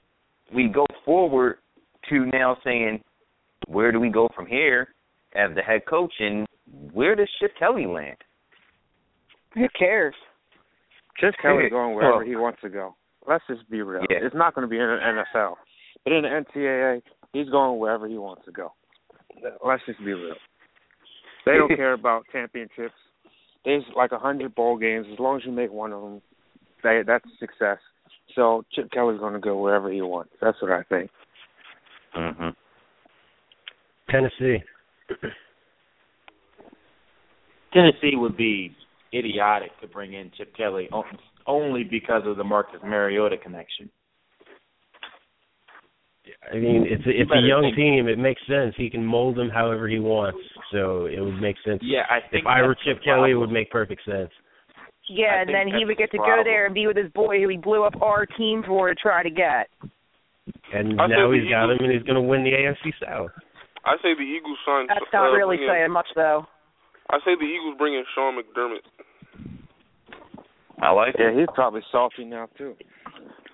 [0.53, 1.57] we go forward
[2.09, 3.01] to now saying,
[3.67, 4.89] where do we go from here
[5.35, 6.47] as the head coach, and
[6.93, 8.17] where does Chip Kelly land?
[9.55, 10.15] Who cares?
[11.19, 12.95] Chip Kelly's going wherever he wants to go.
[13.27, 14.01] Let's just be real.
[14.09, 14.17] Yeah.
[14.21, 15.55] It's not going to be in the NFL,
[16.03, 17.01] but in the NCAA,
[17.33, 18.73] he's going wherever he wants to go.
[19.65, 20.35] Let's just be real.
[21.45, 22.95] They don't care about championships.
[23.65, 25.07] There's like a hundred bowl games.
[25.11, 26.21] As long as you make one of them,
[26.83, 27.77] they, that's a success.
[28.35, 30.31] So Chip Kelly's going to go wherever he wants.
[30.41, 31.11] That's what I think.
[32.17, 32.49] Mm-hmm.
[34.09, 34.63] Tennessee.
[37.73, 38.71] Tennessee would be
[39.13, 41.03] idiotic to bring in Chip Kelly o-
[41.47, 43.89] only because of the Marcus Mariota connection.
[46.53, 48.07] I mean, it's a, it's a young team.
[48.07, 48.73] It makes sense.
[48.77, 50.37] He can mold them however he wants,
[50.71, 51.81] so it would make sense.
[51.83, 54.29] Yeah, I think if I were Chip the Kelly, it would make perfect sense.
[55.09, 57.11] Yeah, I and then he would get the to go there and be with his
[57.13, 59.67] boy who he blew up our team for to try to get.
[60.73, 62.51] And I now said he's the got Eagles- him, and he's going to win the
[62.53, 63.31] AFC South.
[63.85, 64.85] I say the Eagles sign.
[64.87, 66.45] That's uh, not really bring in- saying much though.
[67.09, 68.85] I say the Eagles bring in Sean McDermott.
[70.81, 71.39] I like Yeah, it.
[71.39, 72.75] he's probably salty now too.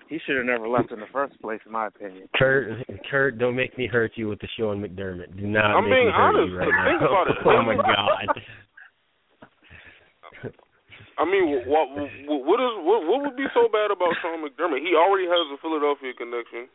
[0.08, 2.28] He should have never left in the first place, in my opinion.
[2.36, 5.34] Kurt, Kurt, don't make me hurt you with the Sean McDermott.
[5.36, 7.08] Do not I'm make being me hurt you right Think now.
[7.10, 7.36] about it.
[7.44, 8.28] oh my God.
[11.18, 12.06] I mean, what what,
[12.44, 14.84] what is what, what would be so bad about Sean McDermott?
[14.84, 16.68] He already has a Philadelphia connection.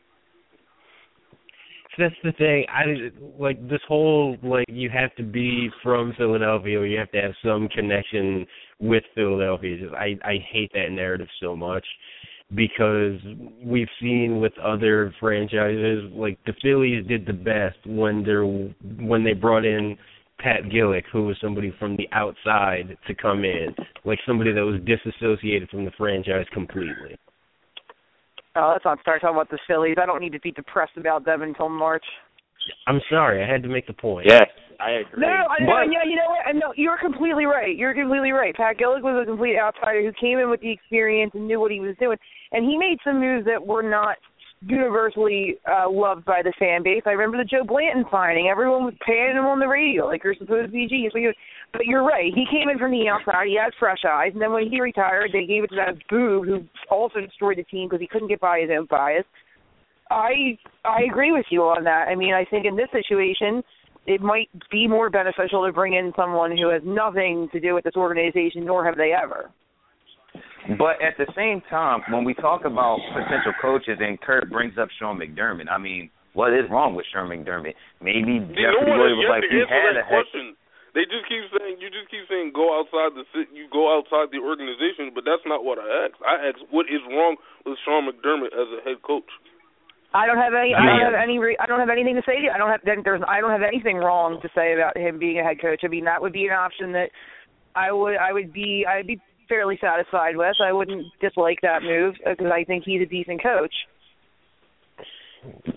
[1.98, 2.66] That's the thing.
[2.70, 7.22] I like this whole like you have to be from Philadelphia or you have to
[7.22, 8.46] have some connection
[8.80, 9.78] with Philadelphia.
[9.78, 11.86] Just I I hate that narrative so much
[12.56, 13.20] because
[13.64, 19.34] we've seen with other franchises like the Phillies did the best when they're when they
[19.34, 19.98] brought in
[20.40, 23.76] Pat Gillick, who was somebody from the outside to come in,
[24.06, 27.16] like somebody that was disassociated from the franchise completely.
[28.56, 29.96] Oh, let's not start talking about the Phillies.
[30.02, 32.04] I don't need to be depressed about them until March.
[32.86, 34.28] I'm sorry, I had to make the point.
[34.30, 34.46] Yes,
[34.80, 35.22] I agree.
[35.24, 35.66] No, I know.
[35.66, 36.46] But- Yeah, you know what?
[36.46, 37.76] I know you're completely right.
[37.76, 38.56] You're completely right.
[38.56, 41.72] Pat Gillick was a complete outsider who came in with the experience and knew what
[41.72, 42.18] he was doing,
[42.52, 44.18] and he made some moves that were not
[44.62, 47.02] universally uh loved by the fan base.
[47.06, 48.48] I remember the Joe Blanton signing.
[48.50, 51.14] Everyone was paying him on the radio like you're supposed to be genius.
[51.74, 52.32] But you're right.
[52.34, 53.48] He came in from the outside.
[53.48, 56.46] He had fresh eyes, and then when he retired, they gave it to that boob
[56.46, 59.26] who also destroyed the team because he couldn't get by his own bias.
[60.12, 62.08] I I agree with you on that.
[62.10, 63.64] I mean, I think in this situation,
[64.06, 67.84] it might be more beneficial to bring in someone who has nothing to do with
[67.84, 69.50] this organization, nor have they ever.
[70.78, 74.90] But at the same time, when we talk about potential coaches and Kurt brings up
[75.00, 77.74] Sean McDermott, I mean, what is wrong with Sean McDermott?
[78.00, 80.06] Maybe See, Jeffrey no one Williams has was like to he answer had that a
[80.06, 80.22] heck.
[80.22, 80.46] question.
[80.94, 84.28] They just keep saying you just keep saying go outside the ci- you go outside
[84.36, 86.20] the organization, but that's not what I asked.
[86.20, 89.28] I asked what is wrong with Sean McDermott as a head coach.
[90.14, 90.76] I don't have any.
[90.76, 91.40] I don't have any.
[91.40, 92.36] Re- I don't have anything to say.
[92.36, 92.52] To you.
[92.52, 92.84] I don't have.
[92.84, 93.24] There's.
[93.28, 95.82] I don't have anything wrong to say about him being a head coach.
[95.84, 97.10] I mean, that would be an option that
[97.76, 98.18] I would.
[98.20, 98.84] I would be.
[98.84, 99.22] I'd be
[99.52, 100.56] fairly satisfied with.
[100.64, 103.74] I wouldn't dislike that move uh, because I think he's a decent coach.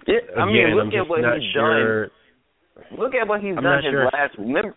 [0.07, 2.07] Yeah, I mean, Again, look I'm at what he's sure.
[2.07, 2.11] done.
[2.99, 4.05] Look at what he's I'm done his sure.
[4.05, 4.39] last.
[4.39, 4.75] Remember,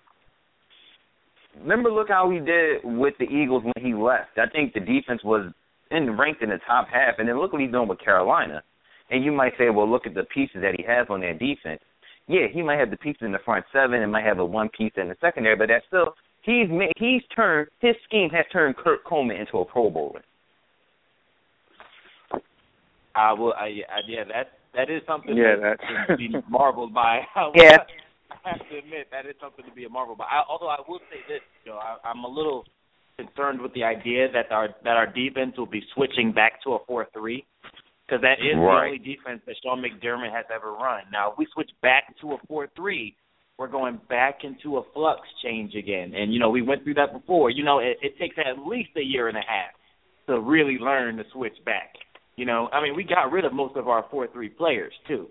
[1.59, 4.37] remember, look how he did with the Eagles when he left.
[4.37, 5.51] I think the defense was
[5.91, 8.63] in ranked in the top half, and then look what he's doing with Carolina.
[9.11, 11.81] And you might say, well, look at the pieces that he has on that defense.
[12.27, 14.69] Yeah, he might have the pieces in the front seven, and might have a one
[14.75, 16.15] piece in the secondary, but that's still
[16.47, 20.23] he's made, he's turned his scheme has turned Kurt Coleman into a Pro Bowler.
[23.15, 23.53] I will.
[23.53, 27.21] I, I yeah, that that is something Yeah, that that's- to be marveled by.
[27.35, 27.77] I will- Yeah.
[28.45, 30.23] I have to admit that is something to be a marvel by.
[30.25, 32.63] I, although I will say this, Joe, I, I'm a little
[33.17, 36.79] concerned with the idea that our that our defense will be switching back to a
[36.87, 37.45] four three
[38.05, 41.01] because that is the only defense that Sean McDermott has ever run.
[41.11, 43.15] Now, if we switch back to a four three,
[43.57, 46.13] we're going back into a flux change again.
[46.15, 47.49] And you know, we went through that before.
[47.49, 49.73] You know, it, it takes at least a year and a half
[50.27, 51.93] to really learn to switch back.
[52.35, 55.27] You know, I mean, we got rid of most of our four three players too.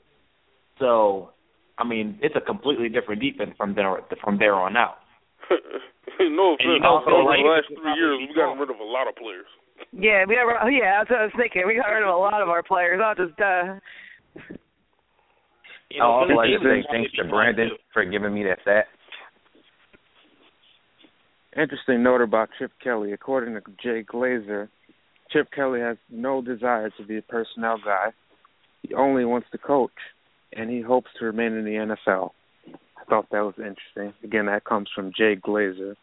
[0.78, 1.30] So,
[1.78, 4.96] I mean, it's a completely different defense from there from there on out.
[6.20, 6.82] no And you offense.
[6.82, 8.58] know, over like, the last three years, probably we gotten wrong.
[8.58, 9.46] rid of a lot of players.
[9.92, 10.66] Yeah, we got.
[10.66, 11.62] Yeah, that's what I was thinking.
[11.66, 13.38] We got rid of a lot of our players, not just.
[13.40, 13.78] uh
[15.96, 17.76] You oh, I also like to say thanks to Brandon too.
[17.94, 18.84] for giving me that stat.
[21.56, 23.12] Interesting note about Chip Kelly.
[23.12, 24.68] According to Jay Glazer,
[25.30, 28.12] Chip Kelly has no desire to be a personnel guy.
[28.82, 29.96] He only wants to coach,
[30.52, 32.32] and he hopes to remain in the NFL.
[32.68, 34.12] I thought that was interesting.
[34.22, 35.94] Again, that comes from Jay Glazer.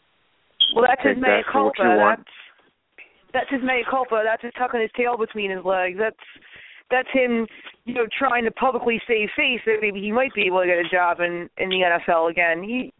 [0.73, 2.15] Well, that's his Take mea that for what culpa.
[2.17, 2.29] That's
[3.31, 4.23] that's his mea culpa.
[4.25, 5.97] That's his tucking his tail between his legs.
[5.99, 6.17] That's
[6.93, 7.47] that's him,
[7.85, 10.77] you know, trying to publicly save face that maybe he might be able to get
[10.77, 12.63] a job in in the NFL again.
[12.63, 12.93] He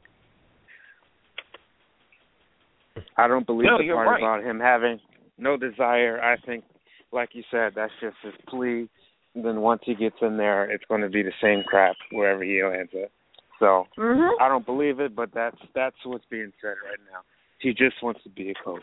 [3.18, 4.20] I don't believe No, the part right.
[4.20, 5.00] about him having
[5.38, 6.22] no desire.
[6.22, 6.64] I think,
[7.12, 8.90] like you said, that's just his plea.
[9.36, 12.44] And then once he gets in there, it's going to be the same crap wherever
[12.44, 13.12] he lands it.
[13.60, 14.32] So mhm.
[14.42, 17.22] I don't believe it, but that's that's what's being said right now.
[17.60, 18.82] He just wants to be a coach.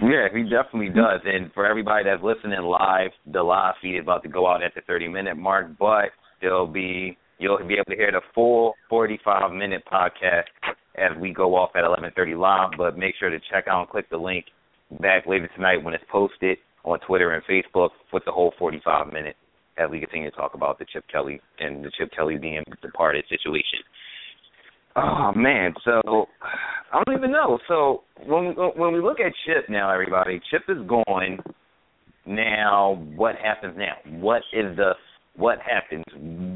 [0.00, 0.98] Yeah, he definitely hmm.
[0.98, 1.20] does.
[1.24, 4.74] And for everybody that's listening live, the live feed is about to go out at
[4.74, 9.52] the 30 minute mark, but there'll be you'll be able to hear the full 45
[9.52, 10.50] minute podcast
[10.96, 12.70] as we go off at 11:30 live.
[12.76, 14.46] But make sure to check out and click the link
[15.00, 19.36] back later tonight when it's posted on Twitter and Facebook with the whole 45 minute
[19.76, 23.24] as we continue to talk about the Chip Kelly and the Chip Kelly being departed
[23.28, 23.80] situation.
[24.98, 26.26] Oh man, so
[26.92, 27.58] I don't even know.
[27.68, 31.38] So when when we look at Chip now, everybody, Chip is going.
[32.26, 33.94] Now, what happens now?
[34.20, 34.92] What is the
[35.36, 36.04] what happens?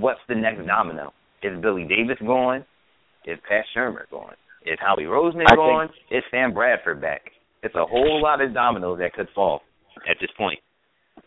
[0.01, 1.13] What's the next domino?
[1.43, 2.65] Is Billy Davis going?
[3.27, 4.37] Is Pat Shurmur going?
[4.67, 5.89] Is Howie Roseman I gone?
[6.11, 7.23] Is Sam Bradford back?
[7.63, 9.63] It's a whole lot of dominoes that could fall
[10.11, 10.59] at this point.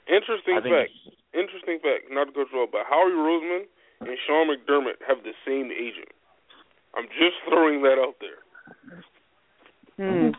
[0.08, 0.92] Interesting think fact.
[1.34, 2.12] Interesting fact.
[2.12, 3.64] Not to go through, but Howie Roseman
[4.02, 6.12] and Sean McDermott have the same agent.
[6.96, 8.42] I'm just throwing that out there.
[9.98, 10.32] Hmm.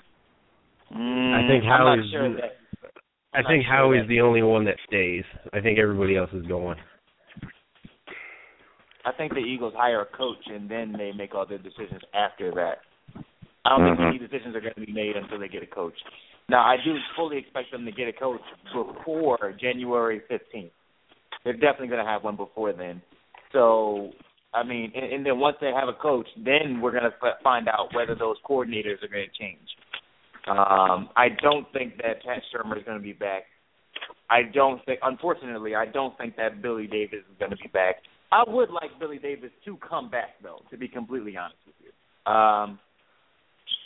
[0.96, 2.24] Mm, I think I'm Howie's- sure.
[3.34, 5.24] I think not sure Howie's that- the only one that stays.
[5.52, 6.78] I think everybody else is going.
[9.04, 12.50] I think the Eagles hire a coach and then they make all their decisions after
[12.52, 12.80] that.
[13.64, 13.96] I don't Mhm.
[13.96, 16.02] think any decisions are going to be made until they get a coach.
[16.48, 18.42] Now, I do fully expect them to get a coach
[18.72, 20.72] before January 15th.
[21.42, 23.02] They're definitely going to have one before then.
[23.52, 24.12] So,
[24.56, 27.12] I mean, and, and then once they have a coach, then we're going to
[27.44, 29.68] find out whether those coordinators are going to change.
[30.48, 33.42] Um, I don't think that Pat Shurmur is going to be back.
[34.30, 37.96] I don't think, unfortunately, I don't think that Billy Davis is going to be back.
[38.32, 42.32] I would like Billy Davis to come back, though, to be completely honest with you.
[42.32, 42.78] Um,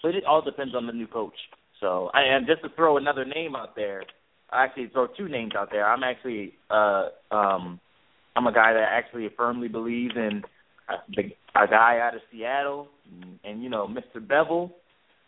[0.02, 1.35] but it all depends on the new coach.
[1.80, 4.04] So, I- and just to throw another name out there,
[4.50, 5.87] I actually throw two names out there.
[5.87, 7.80] I'm actually, uh, um,
[8.37, 10.42] I'm a guy that actually firmly believes in
[11.14, 11.22] the,
[11.55, 14.24] a guy out of Seattle, and, and you know, Mr.
[14.24, 14.70] Bevell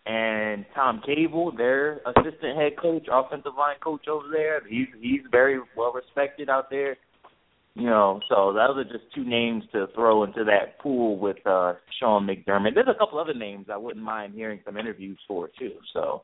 [0.04, 4.60] and Tom Cable, their assistant head coach, offensive line coach over there.
[4.68, 6.96] He's he's very well respected out there.
[7.74, 11.74] You know, so those are just two names to throw into that pool with uh
[12.00, 12.74] Sean McDermott.
[12.74, 15.72] There's a couple other names I wouldn't mind hearing some interviews for too.
[15.94, 16.22] So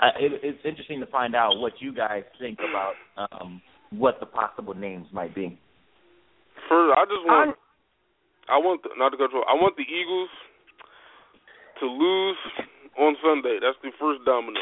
[0.00, 4.26] I, it, it's interesting to find out what you guys think about um what the
[4.26, 5.58] possible names might be.
[6.68, 7.56] First, I just want,
[8.48, 9.44] I want the, not to go through.
[9.46, 10.30] I want the Eagles
[11.80, 12.38] to lose
[12.98, 13.58] on Sunday.
[13.62, 14.58] That's the first domino.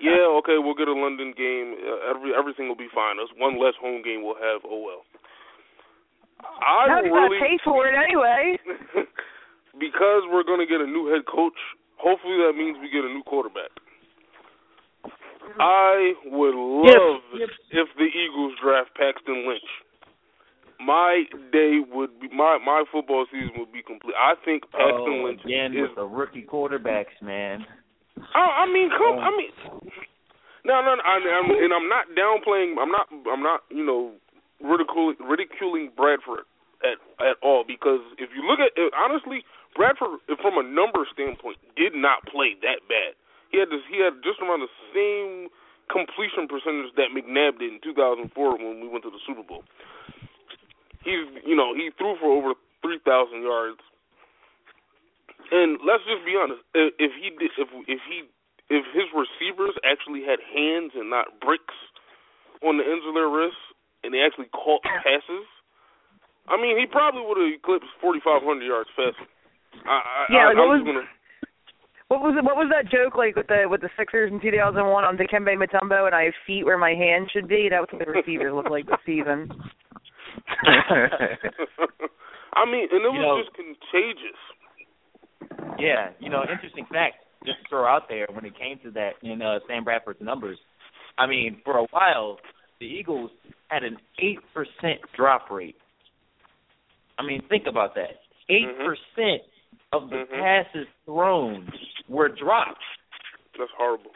[0.00, 1.76] yeah, okay, we'll get a London game.
[1.82, 3.18] Uh, every everything will be fine.
[3.18, 4.62] That's one less home game we'll have.
[4.64, 5.02] Oh well.
[6.40, 8.56] I How do you really pay for it anyway?
[9.80, 11.56] because we're going to get a new head coach.
[11.96, 13.72] Hopefully, that means we get a new quarterback.
[15.58, 17.48] I would love Yep, yep.
[17.70, 19.70] if the Eagles draft Paxton Lynch.
[20.80, 24.14] My day would be my my football season would be complete.
[24.18, 25.88] I think Paxton Oh, Lynch again is.
[25.88, 27.64] with the rookie quarterbacks, man.
[28.34, 29.16] I, I mean, come.
[29.16, 29.28] Oh.
[29.28, 29.50] I mean,
[30.64, 32.76] no, no, no I, I'm, and I'm not downplaying.
[32.80, 33.08] I'm not.
[33.30, 33.60] I'm not.
[33.70, 34.12] You know,
[34.60, 36.44] ridiculing ridiculing Bradford
[36.84, 41.56] at at all because if you look at it, honestly, Bradford from a number standpoint
[41.76, 43.16] did not play that bad.
[43.52, 45.48] He had this, he had just around the same
[45.86, 48.26] completion percentage that McNabb did in 2004
[48.58, 49.62] when we went to the Super Bowl.
[51.06, 53.78] He's you know he threw for over 3,000 yards.
[55.50, 58.26] And let's just be honest, if he did, if if he
[58.66, 61.78] if his receivers actually had hands and not bricks
[62.66, 63.62] on the ends of their wrists,
[64.02, 65.46] and they actually caught passes,
[66.50, 69.22] I mean, he probably would have eclipsed 4,500 yards faster.
[69.86, 71.06] I, I, Yeah, I, like, what I'm was- gonna.
[72.08, 72.44] What was it?
[72.46, 76.06] What was that joke like with the with the Sixers in 2001 on Dikembe Mutombo
[76.06, 77.66] and I have feet where my hands should be?
[77.68, 79.50] That was what the receivers look like this season.
[82.54, 84.40] I mean, and it You was know- just contagious.
[85.78, 89.10] Yeah, you know, interesting fact just to throw out there when it came to that
[89.22, 90.58] in uh, Sam Bradford's numbers.
[91.18, 92.38] I mean, for a while,
[92.80, 93.30] the Eagles
[93.68, 95.76] had an eight percent drop rate.
[97.18, 98.20] I mean, think about that.
[98.48, 99.42] 8 percent
[99.92, 100.40] of the Mhm.
[100.40, 101.70] passes thrown
[102.08, 102.82] were dropped.
[103.58, 104.12] That's horrible.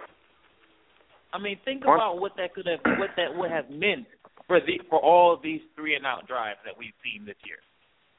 [1.33, 4.07] I mean, think about what that could have, what that would have meant
[4.51, 7.63] for the for all these three and out drives that we've seen this year.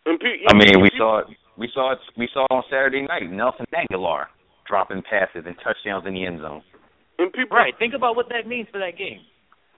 [0.08, 1.28] I mean, we saw it.
[1.60, 2.00] We saw it.
[2.18, 3.28] We saw it on Saturday night.
[3.30, 4.32] Nelson Agholor
[4.66, 6.64] dropping passes and touchdowns in the end zone.
[7.20, 7.76] And people, Right.
[7.78, 9.20] Think about what that means for that game.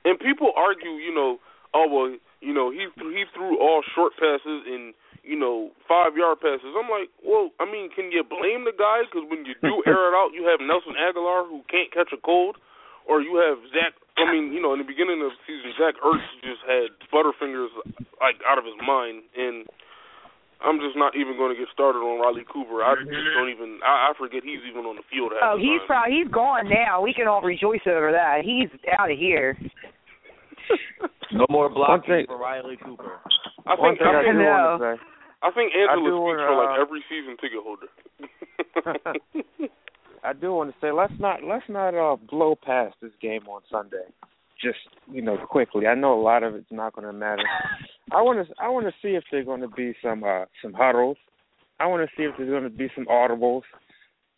[0.06, 1.40] and people argue, you know,
[1.74, 2.08] oh well,
[2.40, 6.72] you know, he he threw all short passes and you know five yard passes.
[6.78, 9.04] I'm like, well, I mean, can you blame the guy?
[9.10, 12.22] Because when you do air it out, you have Nelson Agholor who can't catch a
[12.22, 12.56] cold,
[13.08, 13.94] or you have Zach.
[14.18, 17.74] I mean, you know, in the beginning of the season, Zach Ertz just had butterfingers
[18.22, 19.66] like out of his mind, and
[20.62, 22.86] I'm just not even going to get started on Riley Cooper.
[22.86, 23.82] I just don't even.
[23.84, 25.34] I, I forget he's even on the field.
[25.34, 25.90] half Oh, the he's time.
[25.90, 27.02] probably he's gone now.
[27.02, 28.46] We can all rejoice over that.
[28.46, 29.58] He's out of here.
[31.34, 33.18] No more blocking for Riley Cooper.
[33.66, 34.78] I think I I do think, know.
[34.78, 34.96] want to say.
[35.42, 37.90] I think Angela speaks wanna, for like uh, every season ticket holder.
[40.34, 43.62] I do want to say let's not let's not uh blow past this game on
[43.70, 44.06] Sunday.
[44.60, 44.80] just
[45.12, 45.86] you know quickly.
[45.86, 47.44] I know a lot of it's not going to matter.
[48.12, 50.74] I want to I want to see if there's going to be some uh some
[50.74, 51.18] huddles.
[51.80, 53.62] I want to see if there's going to be some audibles.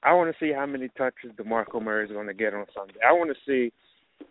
[0.04, 2.96] I want to see how many touches DeMarco Murray is going to get on Sunday.
[3.08, 3.72] I want to see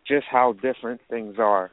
[0.06, 1.70] just how different things are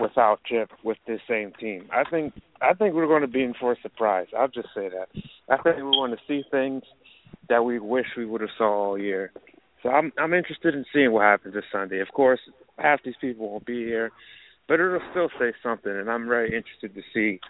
[0.00, 1.88] without Chip with this same team.
[1.92, 4.26] I think I think we're going to be in for a surprise.
[4.36, 5.08] I'll just say that.
[5.48, 6.82] I think we're going to see things
[7.48, 9.32] that we wish we would have saw all year.
[9.82, 12.00] So I'm I'm interested in seeing what happens this Sunday.
[12.00, 12.40] Of course,
[12.78, 14.10] half these people won't be here,
[14.66, 17.40] but it'll still say something, and I'm very interested to see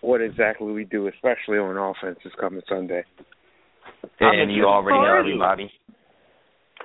[0.00, 3.04] what exactly we do, especially on offense this coming Sunday.
[4.20, 5.70] And you already know everybody.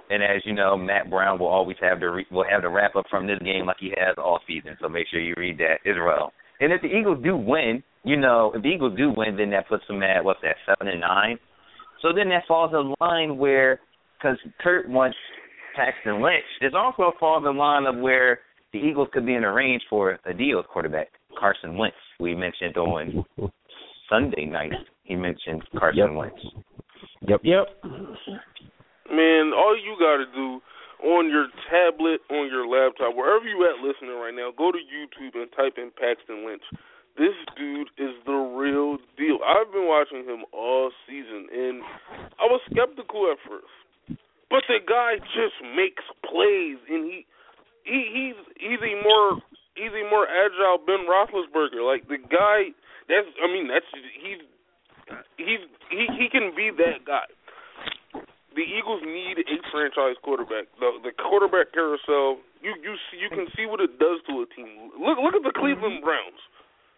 [0.10, 2.96] And as you know, Matt Brown will always have the re- will have the wrap
[2.96, 4.76] up from this game like he has all season.
[4.82, 6.32] So make sure you read that as well.
[6.60, 9.70] And if the Eagles do win, you know, if the Eagles do win, then that
[9.70, 11.38] puts them at what's that seven and nine.
[12.02, 13.80] So then that falls in line where
[14.18, 15.18] because Kurt wants
[15.76, 18.40] Paxton Lynch, there's also falls in line of where
[18.74, 21.08] the Eagles could be in a range for a deal with quarterback
[21.40, 21.96] Carson Wentz.
[22.20, 23.26] We mentioned on
[24.10, 24.74] Sunday night.
[25.04, 26.14] He mentioned Carson Yep.
[26.16, 26.42] Wentz.
[27.28, 27.66] Yep, yep.
[29.10, 30.62] Man, all you got to do
[31.04, 35.34] on your tablet, on your laptop, wherever you at listening right now, go to YouTube
[35.40, 36.62] and type in Paxton Lynch.
[37.18, 38.29] This dude is the real deal.
[39.50, 41.82] I've been watching him all season, and
[42.38, 43.74] I was skeptical at first,
[44.50, 47.26] but the guy just makes plays, and he
[47.82, 49.42] he he's he's a more
[49.74, 51.82] he's a more agile Ben Roethlisberger.
[51.82, 52.78] Like the guy,
[53.10, 53.90] that's I mean that's
[54.22, 54.46] he's
[55.42, 57.26] he's he he can be that guy
[58.60, 60.68] the Eagles need a franchise quarterback.
[60.84, 64.48] The the quarterback carousel, you you see, you can see what it does to a
[64.52, 64.92] team.
[65.00, 66.12] Look look at the Cleveland mm-hmm.
[66.12, 66.42] Browns.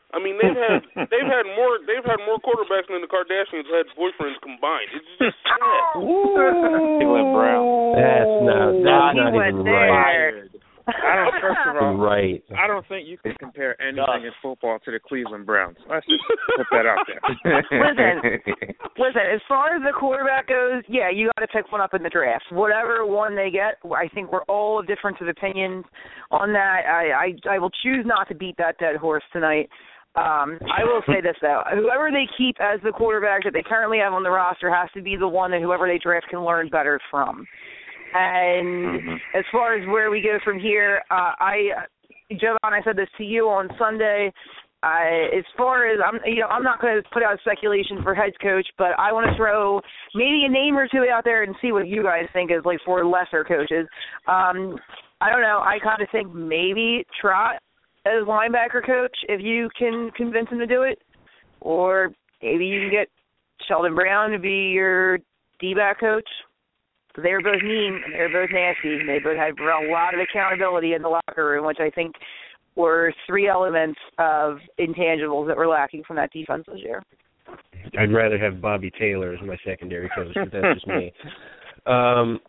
[0.09, 3.87] I mean they've had they've had more they've had more quarterbacks than the Kardashians had
[3.97, 4.89] boyfriends combined.
[4.95, 5.99] It's just sad.
[5.99, 7.95] Cleveland Browns.
[7.95, 9.73] That's not that's he not even there.
[9.73, 10.49] right.
[10.87, 11.39] I don't.
[11.39, 12.43] First of all, Right.
[12.57, 15.77] I don't think you can compare anything in football to the Cleveland Browns.
[15.87, 16.23] Let's just
[16.57, 17.21] put that out there.
[17.61, 18.41] Listen,
[18.97, 19.21] listen.
[19.31, 22.09] as far as the quarterback goes, yeah, you got to pick one up in the
[22.09, 22.45] draft.
[22.51, 25.85] Whatever one they get, I think we're all of different of opinions
[26.31, 26.81] on that.
[26.87, 27.11] I,
[27.47, 29.69] I I will choose not to beat that dead horse tonight.
[30.15, 33.99] Um, I will say this though: whoever they keep as the quarterback that they currently
[33.99, 36.67] have on the roster has to be the one that whoever they draft can learn
[36.67, 37.47] better from.
[38.13, 39.21] And Mhm.
[39.33, 41.87] as far as where we go from here, uh, I,
[42.33, 44.33] Jovan, I said this to you on Sunday.
[44.83, 48.15] I, as far as I'm, you know, I'm not going to put out speculation for
[48.15, 49.79] head coach, but I want to throw
[50.15, 52.79] maybe a name or two out there and see what you guys think is like
[52.83, 53.87] for lesser coaches.
[54.27, 54.77] Um,
[55.21, 55.61] I don't know.
[55.63, 57.61] I kind of think maybe Trot
[58.05, 60.99] as linebacker coach if you can convince him to do it,
[61.59, 63.07] or maybe you can get
[63.67, 65.19] Sheldon Brown to be your
[65.59, 66.27] D-back coach.
[67.21, 68.99] They were both mean and they were both nasty.
[68.99, 72.15] and They both had a lot of accountability in the locker room, which I think
[72.75, 77.03] were three elements of intangibles that were lacking from that defense this year.
[77.99, 81.13] I'd rather have Bobby Taylor as my secondary coach, but that's just me.
[81.87, 82.39] Um,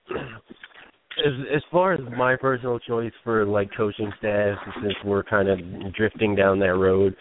[1.19, 5.59] as as far as my personal choice for like coaching staff, since we're kind of
[5.95, 7.15] drifting down that road,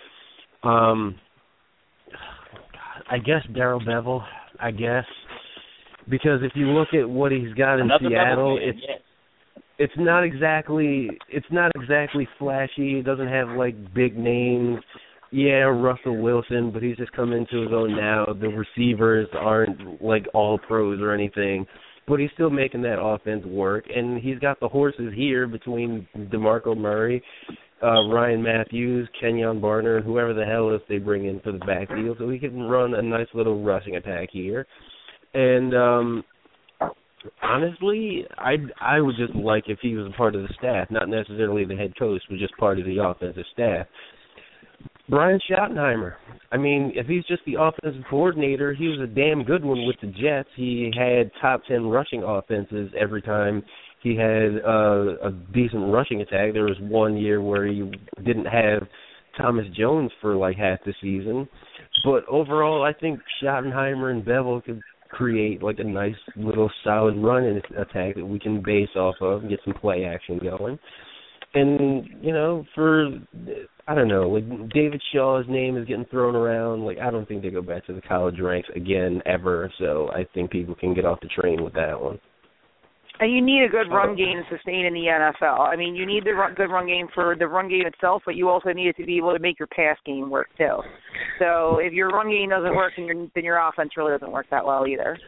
[0.64, 1.16] um,
[3.10, 4.24] I guess Darrell Bevell.
[4.60, 5.06] I guess
[6.10, 8.80] because if you look at what he's got in Another Seattle, it's
[9.78, 13.00] it's not exactly it's not exactly flashy.
[13.00, 14.80] It doesn't have like big names.
[15.32, 18.26] Yeah, Russell Wilson, but he's just come into his own now.
[18.39, 21.66] The receivers aren't like all pros or anything,
[22.08, 23.86] but he's still making that offense work.
[23.93, 27.24] And he's got the horses here between DeMarco Murray,
[27.84, 31.60] uh, Ryan Mathews, Kenjon Barner, and whoever the hell else they bring in for the
[31.60, 34.66] backfield, so he can run a nice little rushing attack here.
[35.34, 36.24] And um
[37.41, 41.10] honestly, I I would just like if he was a part of the staff, not
[41.10, 43.88] necessarily the head coach, but just part of the offensive staff.
[45.10, 46.14] Brian Schottenheimer.
[46.52, 49.95] I mean, if he's just the offensive coordinator, he was a damn good one with
[50.02, 50.49] the Jets.
[50.56, 53.64] He had top ten rushing offenses every time
[54.04, 56.54] he had uh, a decent rushing attack.
[56.54, 57.89] There was one year where he
[58.26, 58.84] didn't have
[59.38, 61.47] Thomas Jones for like half the season.
[62.04, 67.62] But overall, I think Schottenheimer and Bevell could create like a nice little solid run
[67.78, 70.80] attack that we can base off of and get some play action going.
[71.54, 73.10] And you know, for
[73.88, 76.86] I don't know, like David Shaw's name is getting thrown around.
[76.86, 79.72] Like I don't think they go back to the college ranks again ever.
[79.80, 82.20] So I think people can get off the train with that one.
[83.20, 85.60] And you need a good uh, run game to sustain in the NFL.
[85.60, 88.36] I mean, you need the run, good run game for the run game itself, but
[88.36, 90.80] you also need it to be able to make your pass game work too.
[91.38, 94.47] So if your run game doesn't work, then your then your offense really doesn't work
[94.49, 95.20] that well either.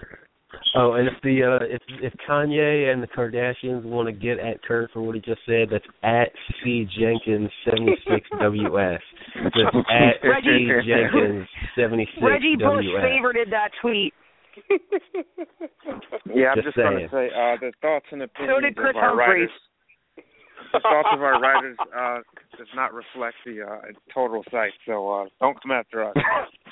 [0.76, 4.62] Oh, and if the uh if if Kanye and the Kardashians want to get at
[4.64, 6.30] Kurt for what he just said, that's at
[6.64, 9.00] C Jenkins seventy six WS.
[9.36, 11.48] That's at Reggie- C Jenkins
[11.78, 13.04] seventy six Reggie Bush WS.
[13.04, 14.14] favorited that tweet.
[16.34, 18.90] Yeah, I'm Just just, going to say uh, the thoughts and So opinions did Chris
[18.92, 19.50] of our Humphries.
[19.50, 19.50] writers.
[20.74, 22.26] The thoughts of our writers uh,
[22.58, 26.18] does not reflect the uh, total site, so uh, don't come after us.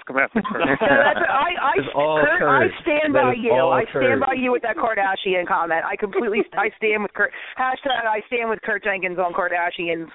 [0.07, 0.65] come after Kurt.
[0.65, 3.53] No, I, I, Kurt, I stand That by you.
[3.53, 4.25] I stand Kurt.
[4.25, 5.85] by you with that Kardashian comment.
[5.85, 7.29] I completely, I stand with Kurt.
[7.61, 10.09] Hashtag I stand with Kurt Jenkins on Kardashians.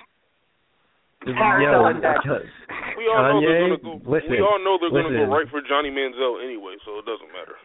[1.22, 2.38] Parasol Yo.
[2.98, 4.10] We all know they're Kanye, gonna go.
[4.10, 7.30] listen, we all know they're gonna go right for Johnny Manziel anyway, so it doesn't
[7.32, 7.56] matter.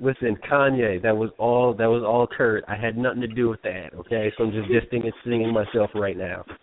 [0.00, 2.64] Listen, Kanye, that was all that was all Kurt.
[2.66, 4.32] I had nothing to do with that, okay?
[4.36, 6.44] So I'm just distancing myself right now.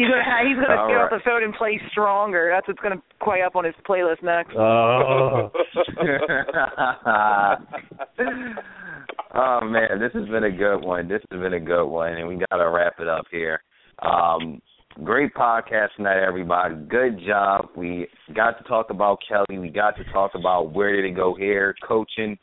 [0.00, 1.04] He's gonna, he's gonna All get right.
[1.04, 2.48] off the phone and play stronger.
[2.50, 4.56] That's what's gonna play up on his playlist next.
[4.56, 5.52] Oh.
[9.34, 11.06] oh man, this has been a good one.
[11.06, 13.60] This has been a good one, and we gotta wrap it up here.
[14.00, 14.62] Um,
[15.04, 16.74] great podcast tonight, everybody.
[16.88, 17.68] Good job.
[17.76, 19.58] We got to talk about Kelly.
[19.58, 22.38] We got to talk about where did it go here, coaching.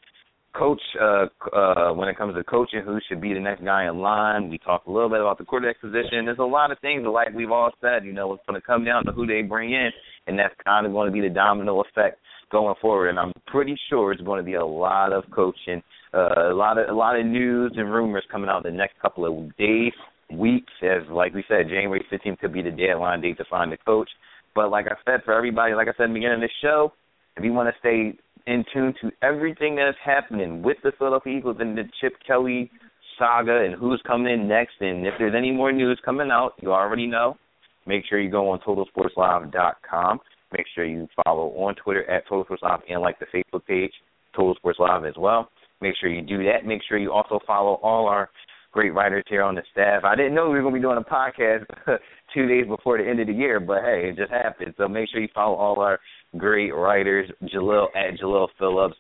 [0.56, 1.26] Coach, uh,
[1.56, 4.50] uh, when it comes to coaching, who should be the next guy in line?
[4.50, 6.26] We talked a little bit about the quarterback position.
[6.26, 8.84] There's a lot of things, like we've all said, you know, it's going to come
[8.84, 9.90] down to who they bring in,
[10.26, 12.18] and that's kind of going to be the domino effect
[12.52, 13.10] going forward.
[13.10, 15.84] And I'm pretty sure it's going to be a lot of coaching,
[16.14, 19.00] uh, a lot of a lot of news and rumors coming out in the next
[19.00, 19.94] couple of days,
[20.32, 20.72] weeks.
[20.82, 24.10] As like we said, January 15th could be the deadline date to find the coach.
[24.56, 26.94] But like I said, for everybody, like I said in the beginning of the show,
[27.36, 28.18] if you want to stay
[28.48, 32.72] in tune to everything that is happening with the Philadelphia Eagles and the Chip Kelly
[33.20, 36.72] saga and who's coming in next, and if there's any more news coming out, you
[36.72, 37.38] already know.
[37.86, 40.20] Make sure you go on TotalSportsLive.com.
[40.52, 43.92] Make sure you follow on Twitter at Total Sports Live and like the Facebook page,
[44.36, 45.50] Total Sports Live as well.
[45.82, 46.66] Make sure you do that.
[46.66, 48.30] Make sure you also follow all our
[48.72, 50.04] great writers here on the staff.
[50.04, 51.66] I didn't know we were going to be doing a podcast
[52.34, 54.74] two days before the end of the year, but hey, it just happened.
[54.78, 56.00] So make sure you follow all our
[56.38, 58.96] great writers, Jalil at Jalil Phillips,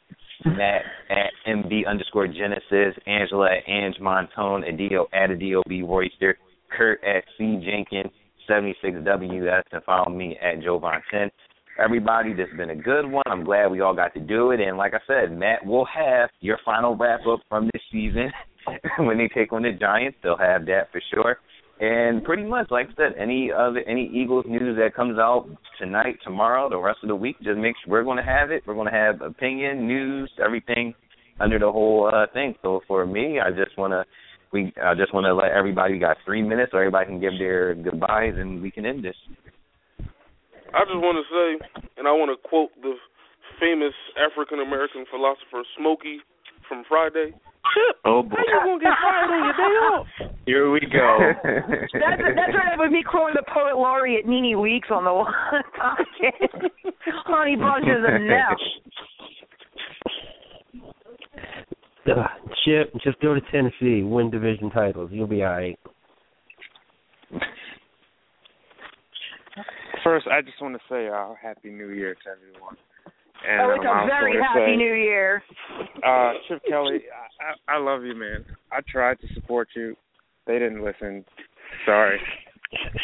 [0.45, 6.37] Matt at MB underscore Genesis, Angela at Ange Montone, Adio at Adio Royster,
[6.75, 8.11] Kurt at C Jenkins,
[8.49, 11.29] 76WS, and follow me at Joe Von 10.
[11.83, 13.23] Everybody, this has been a good one.
[13.27, 14.59] I'm glad we all got to do it.
[14.59, 18.31] And like I said, Matt will have your final wrap up from this season
[18.99, 20.17] when they take on the Giants.
[20.23, 21.37] They'll have that for sure.
[21.79, 25.47] And pretty much, like I said, any other any Eagles news that comes out
[25.79, 28.63] tonight, tomorrow, the rest of the week, just make sure we're going to have it.
[28.65, 30.95] We're going to have opinion, news, everything
[31.39, 32.55] under the whole uh, thing.
[32.63, 34.03] So for me, I just want to
[34.51, 37.75] we I just want to let everybody got three minutes so everybody can give their
[37.75, 39.15] goodbyes and we can end this.
[40.73, 42.95] I just want to say, and I want to quote the
[43.59, 46.19] famous African American philosopher Smokey
[46.67, 47.31] from Friday.
[47.31, 48.35] Chip, Oh boy.
[48.37, 50.07] how you gonna get fired on your day off?
[50.45, 51.17] Here we go.
[51.43, 52.77] That's that's right.
[52.79, 55.11] With me quoting the poet laureate Nene Weeks on the
[55.77, 56.69] podcast.
[57.25, 58.63] Honey bunches of nuts.
[62.07, 62.27] Uh,
[62.63, 65.09] Chip, just go to Tennessee, win division titles.
[65.11, 65.77] You'll be all right.
[70.03, 72.77] First, I just want to say uh, Happy New Year to everyone.
[73.47, 75.43] And Oh, it's um, I a also very happy say, new year.
[76.05, 76.99] Uh, Chip Kelly,
[77.69, 78.45] I, I, I love you, man.
[78.71, 79.95] I tried to support you.
[80.45, 81.25] They didn't listen.
[81.85, 82.19] Sorry.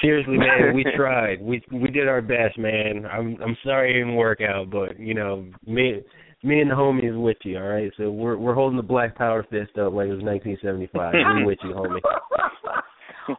[0.02, 1.42] Seriously, man, we tried.
[1.42, 3.06] We we did our best, man.
[3.06, 6.02] I'm I'm sorry it didn't work out, but you know, me
[6.44, 7.92] me and the homie is with you, all right?
[7.98, 11.14] So we're we're holding the black power fist up like it was 1975.
[11.38, 12.00] we with you, homie.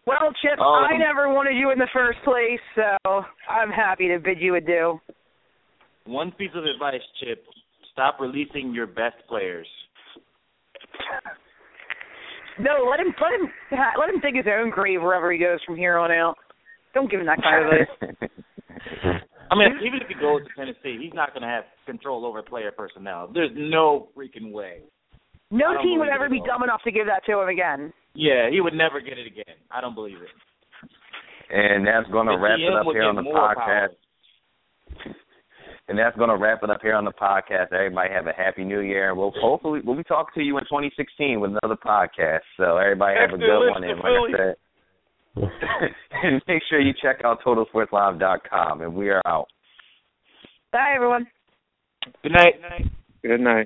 [0.06, 4.18] Well, Chip, Um, I never wanted you in the first place, so I'm happy to
[4.18, 4.98] bid you adieu.
[6.06, 7.44] One piece of advice, Chip:
[7.94, 9.66] stop releasing your best players.
[12.58, 13.48] No, let him let him
[13.98, 16.36] let him dig his own grave wherever he goes from here on out.
[16.92, 18.30] Don't give him that kind of advice.
[19.50, 22.42] I mean, even if he goes to Tennessee, he's not going to have control over
[22.42, 23.30] player personnel.
[23.32, 24.82] There's no freaking way.
[25.50, 27.92] No team would ever be dumb enough to give that to him again.
[28.14, 29.54] Yeah, he would never get it again.
[29.70, 30.30] I don't believe it.
[31.50, 33.56] and that's going to wrap it up here on the podcast.
[33.56, 33.90] power.
[35.86, 37.72] And that's going to wrap it up here on the podcast.
[37.72, 39.10] Everybody have a happy new year.
[39.10, 42.40] And we'll hopefully we'll be talking to you in 2016 with another podcast.
[42.56, 43.84] So everybody have a good one.
[43.84, 44.32] And like Philly.
[44.32, 44.54] I said,
[46.22, 48.80] and make sure you check out TotalSportsLive.com.
[48.80, 49.48] And we are out.
[50.72, 51.26] Bye, everyone.
[52.22, 52.54] Good night.
[53.22, 53.62] Good night.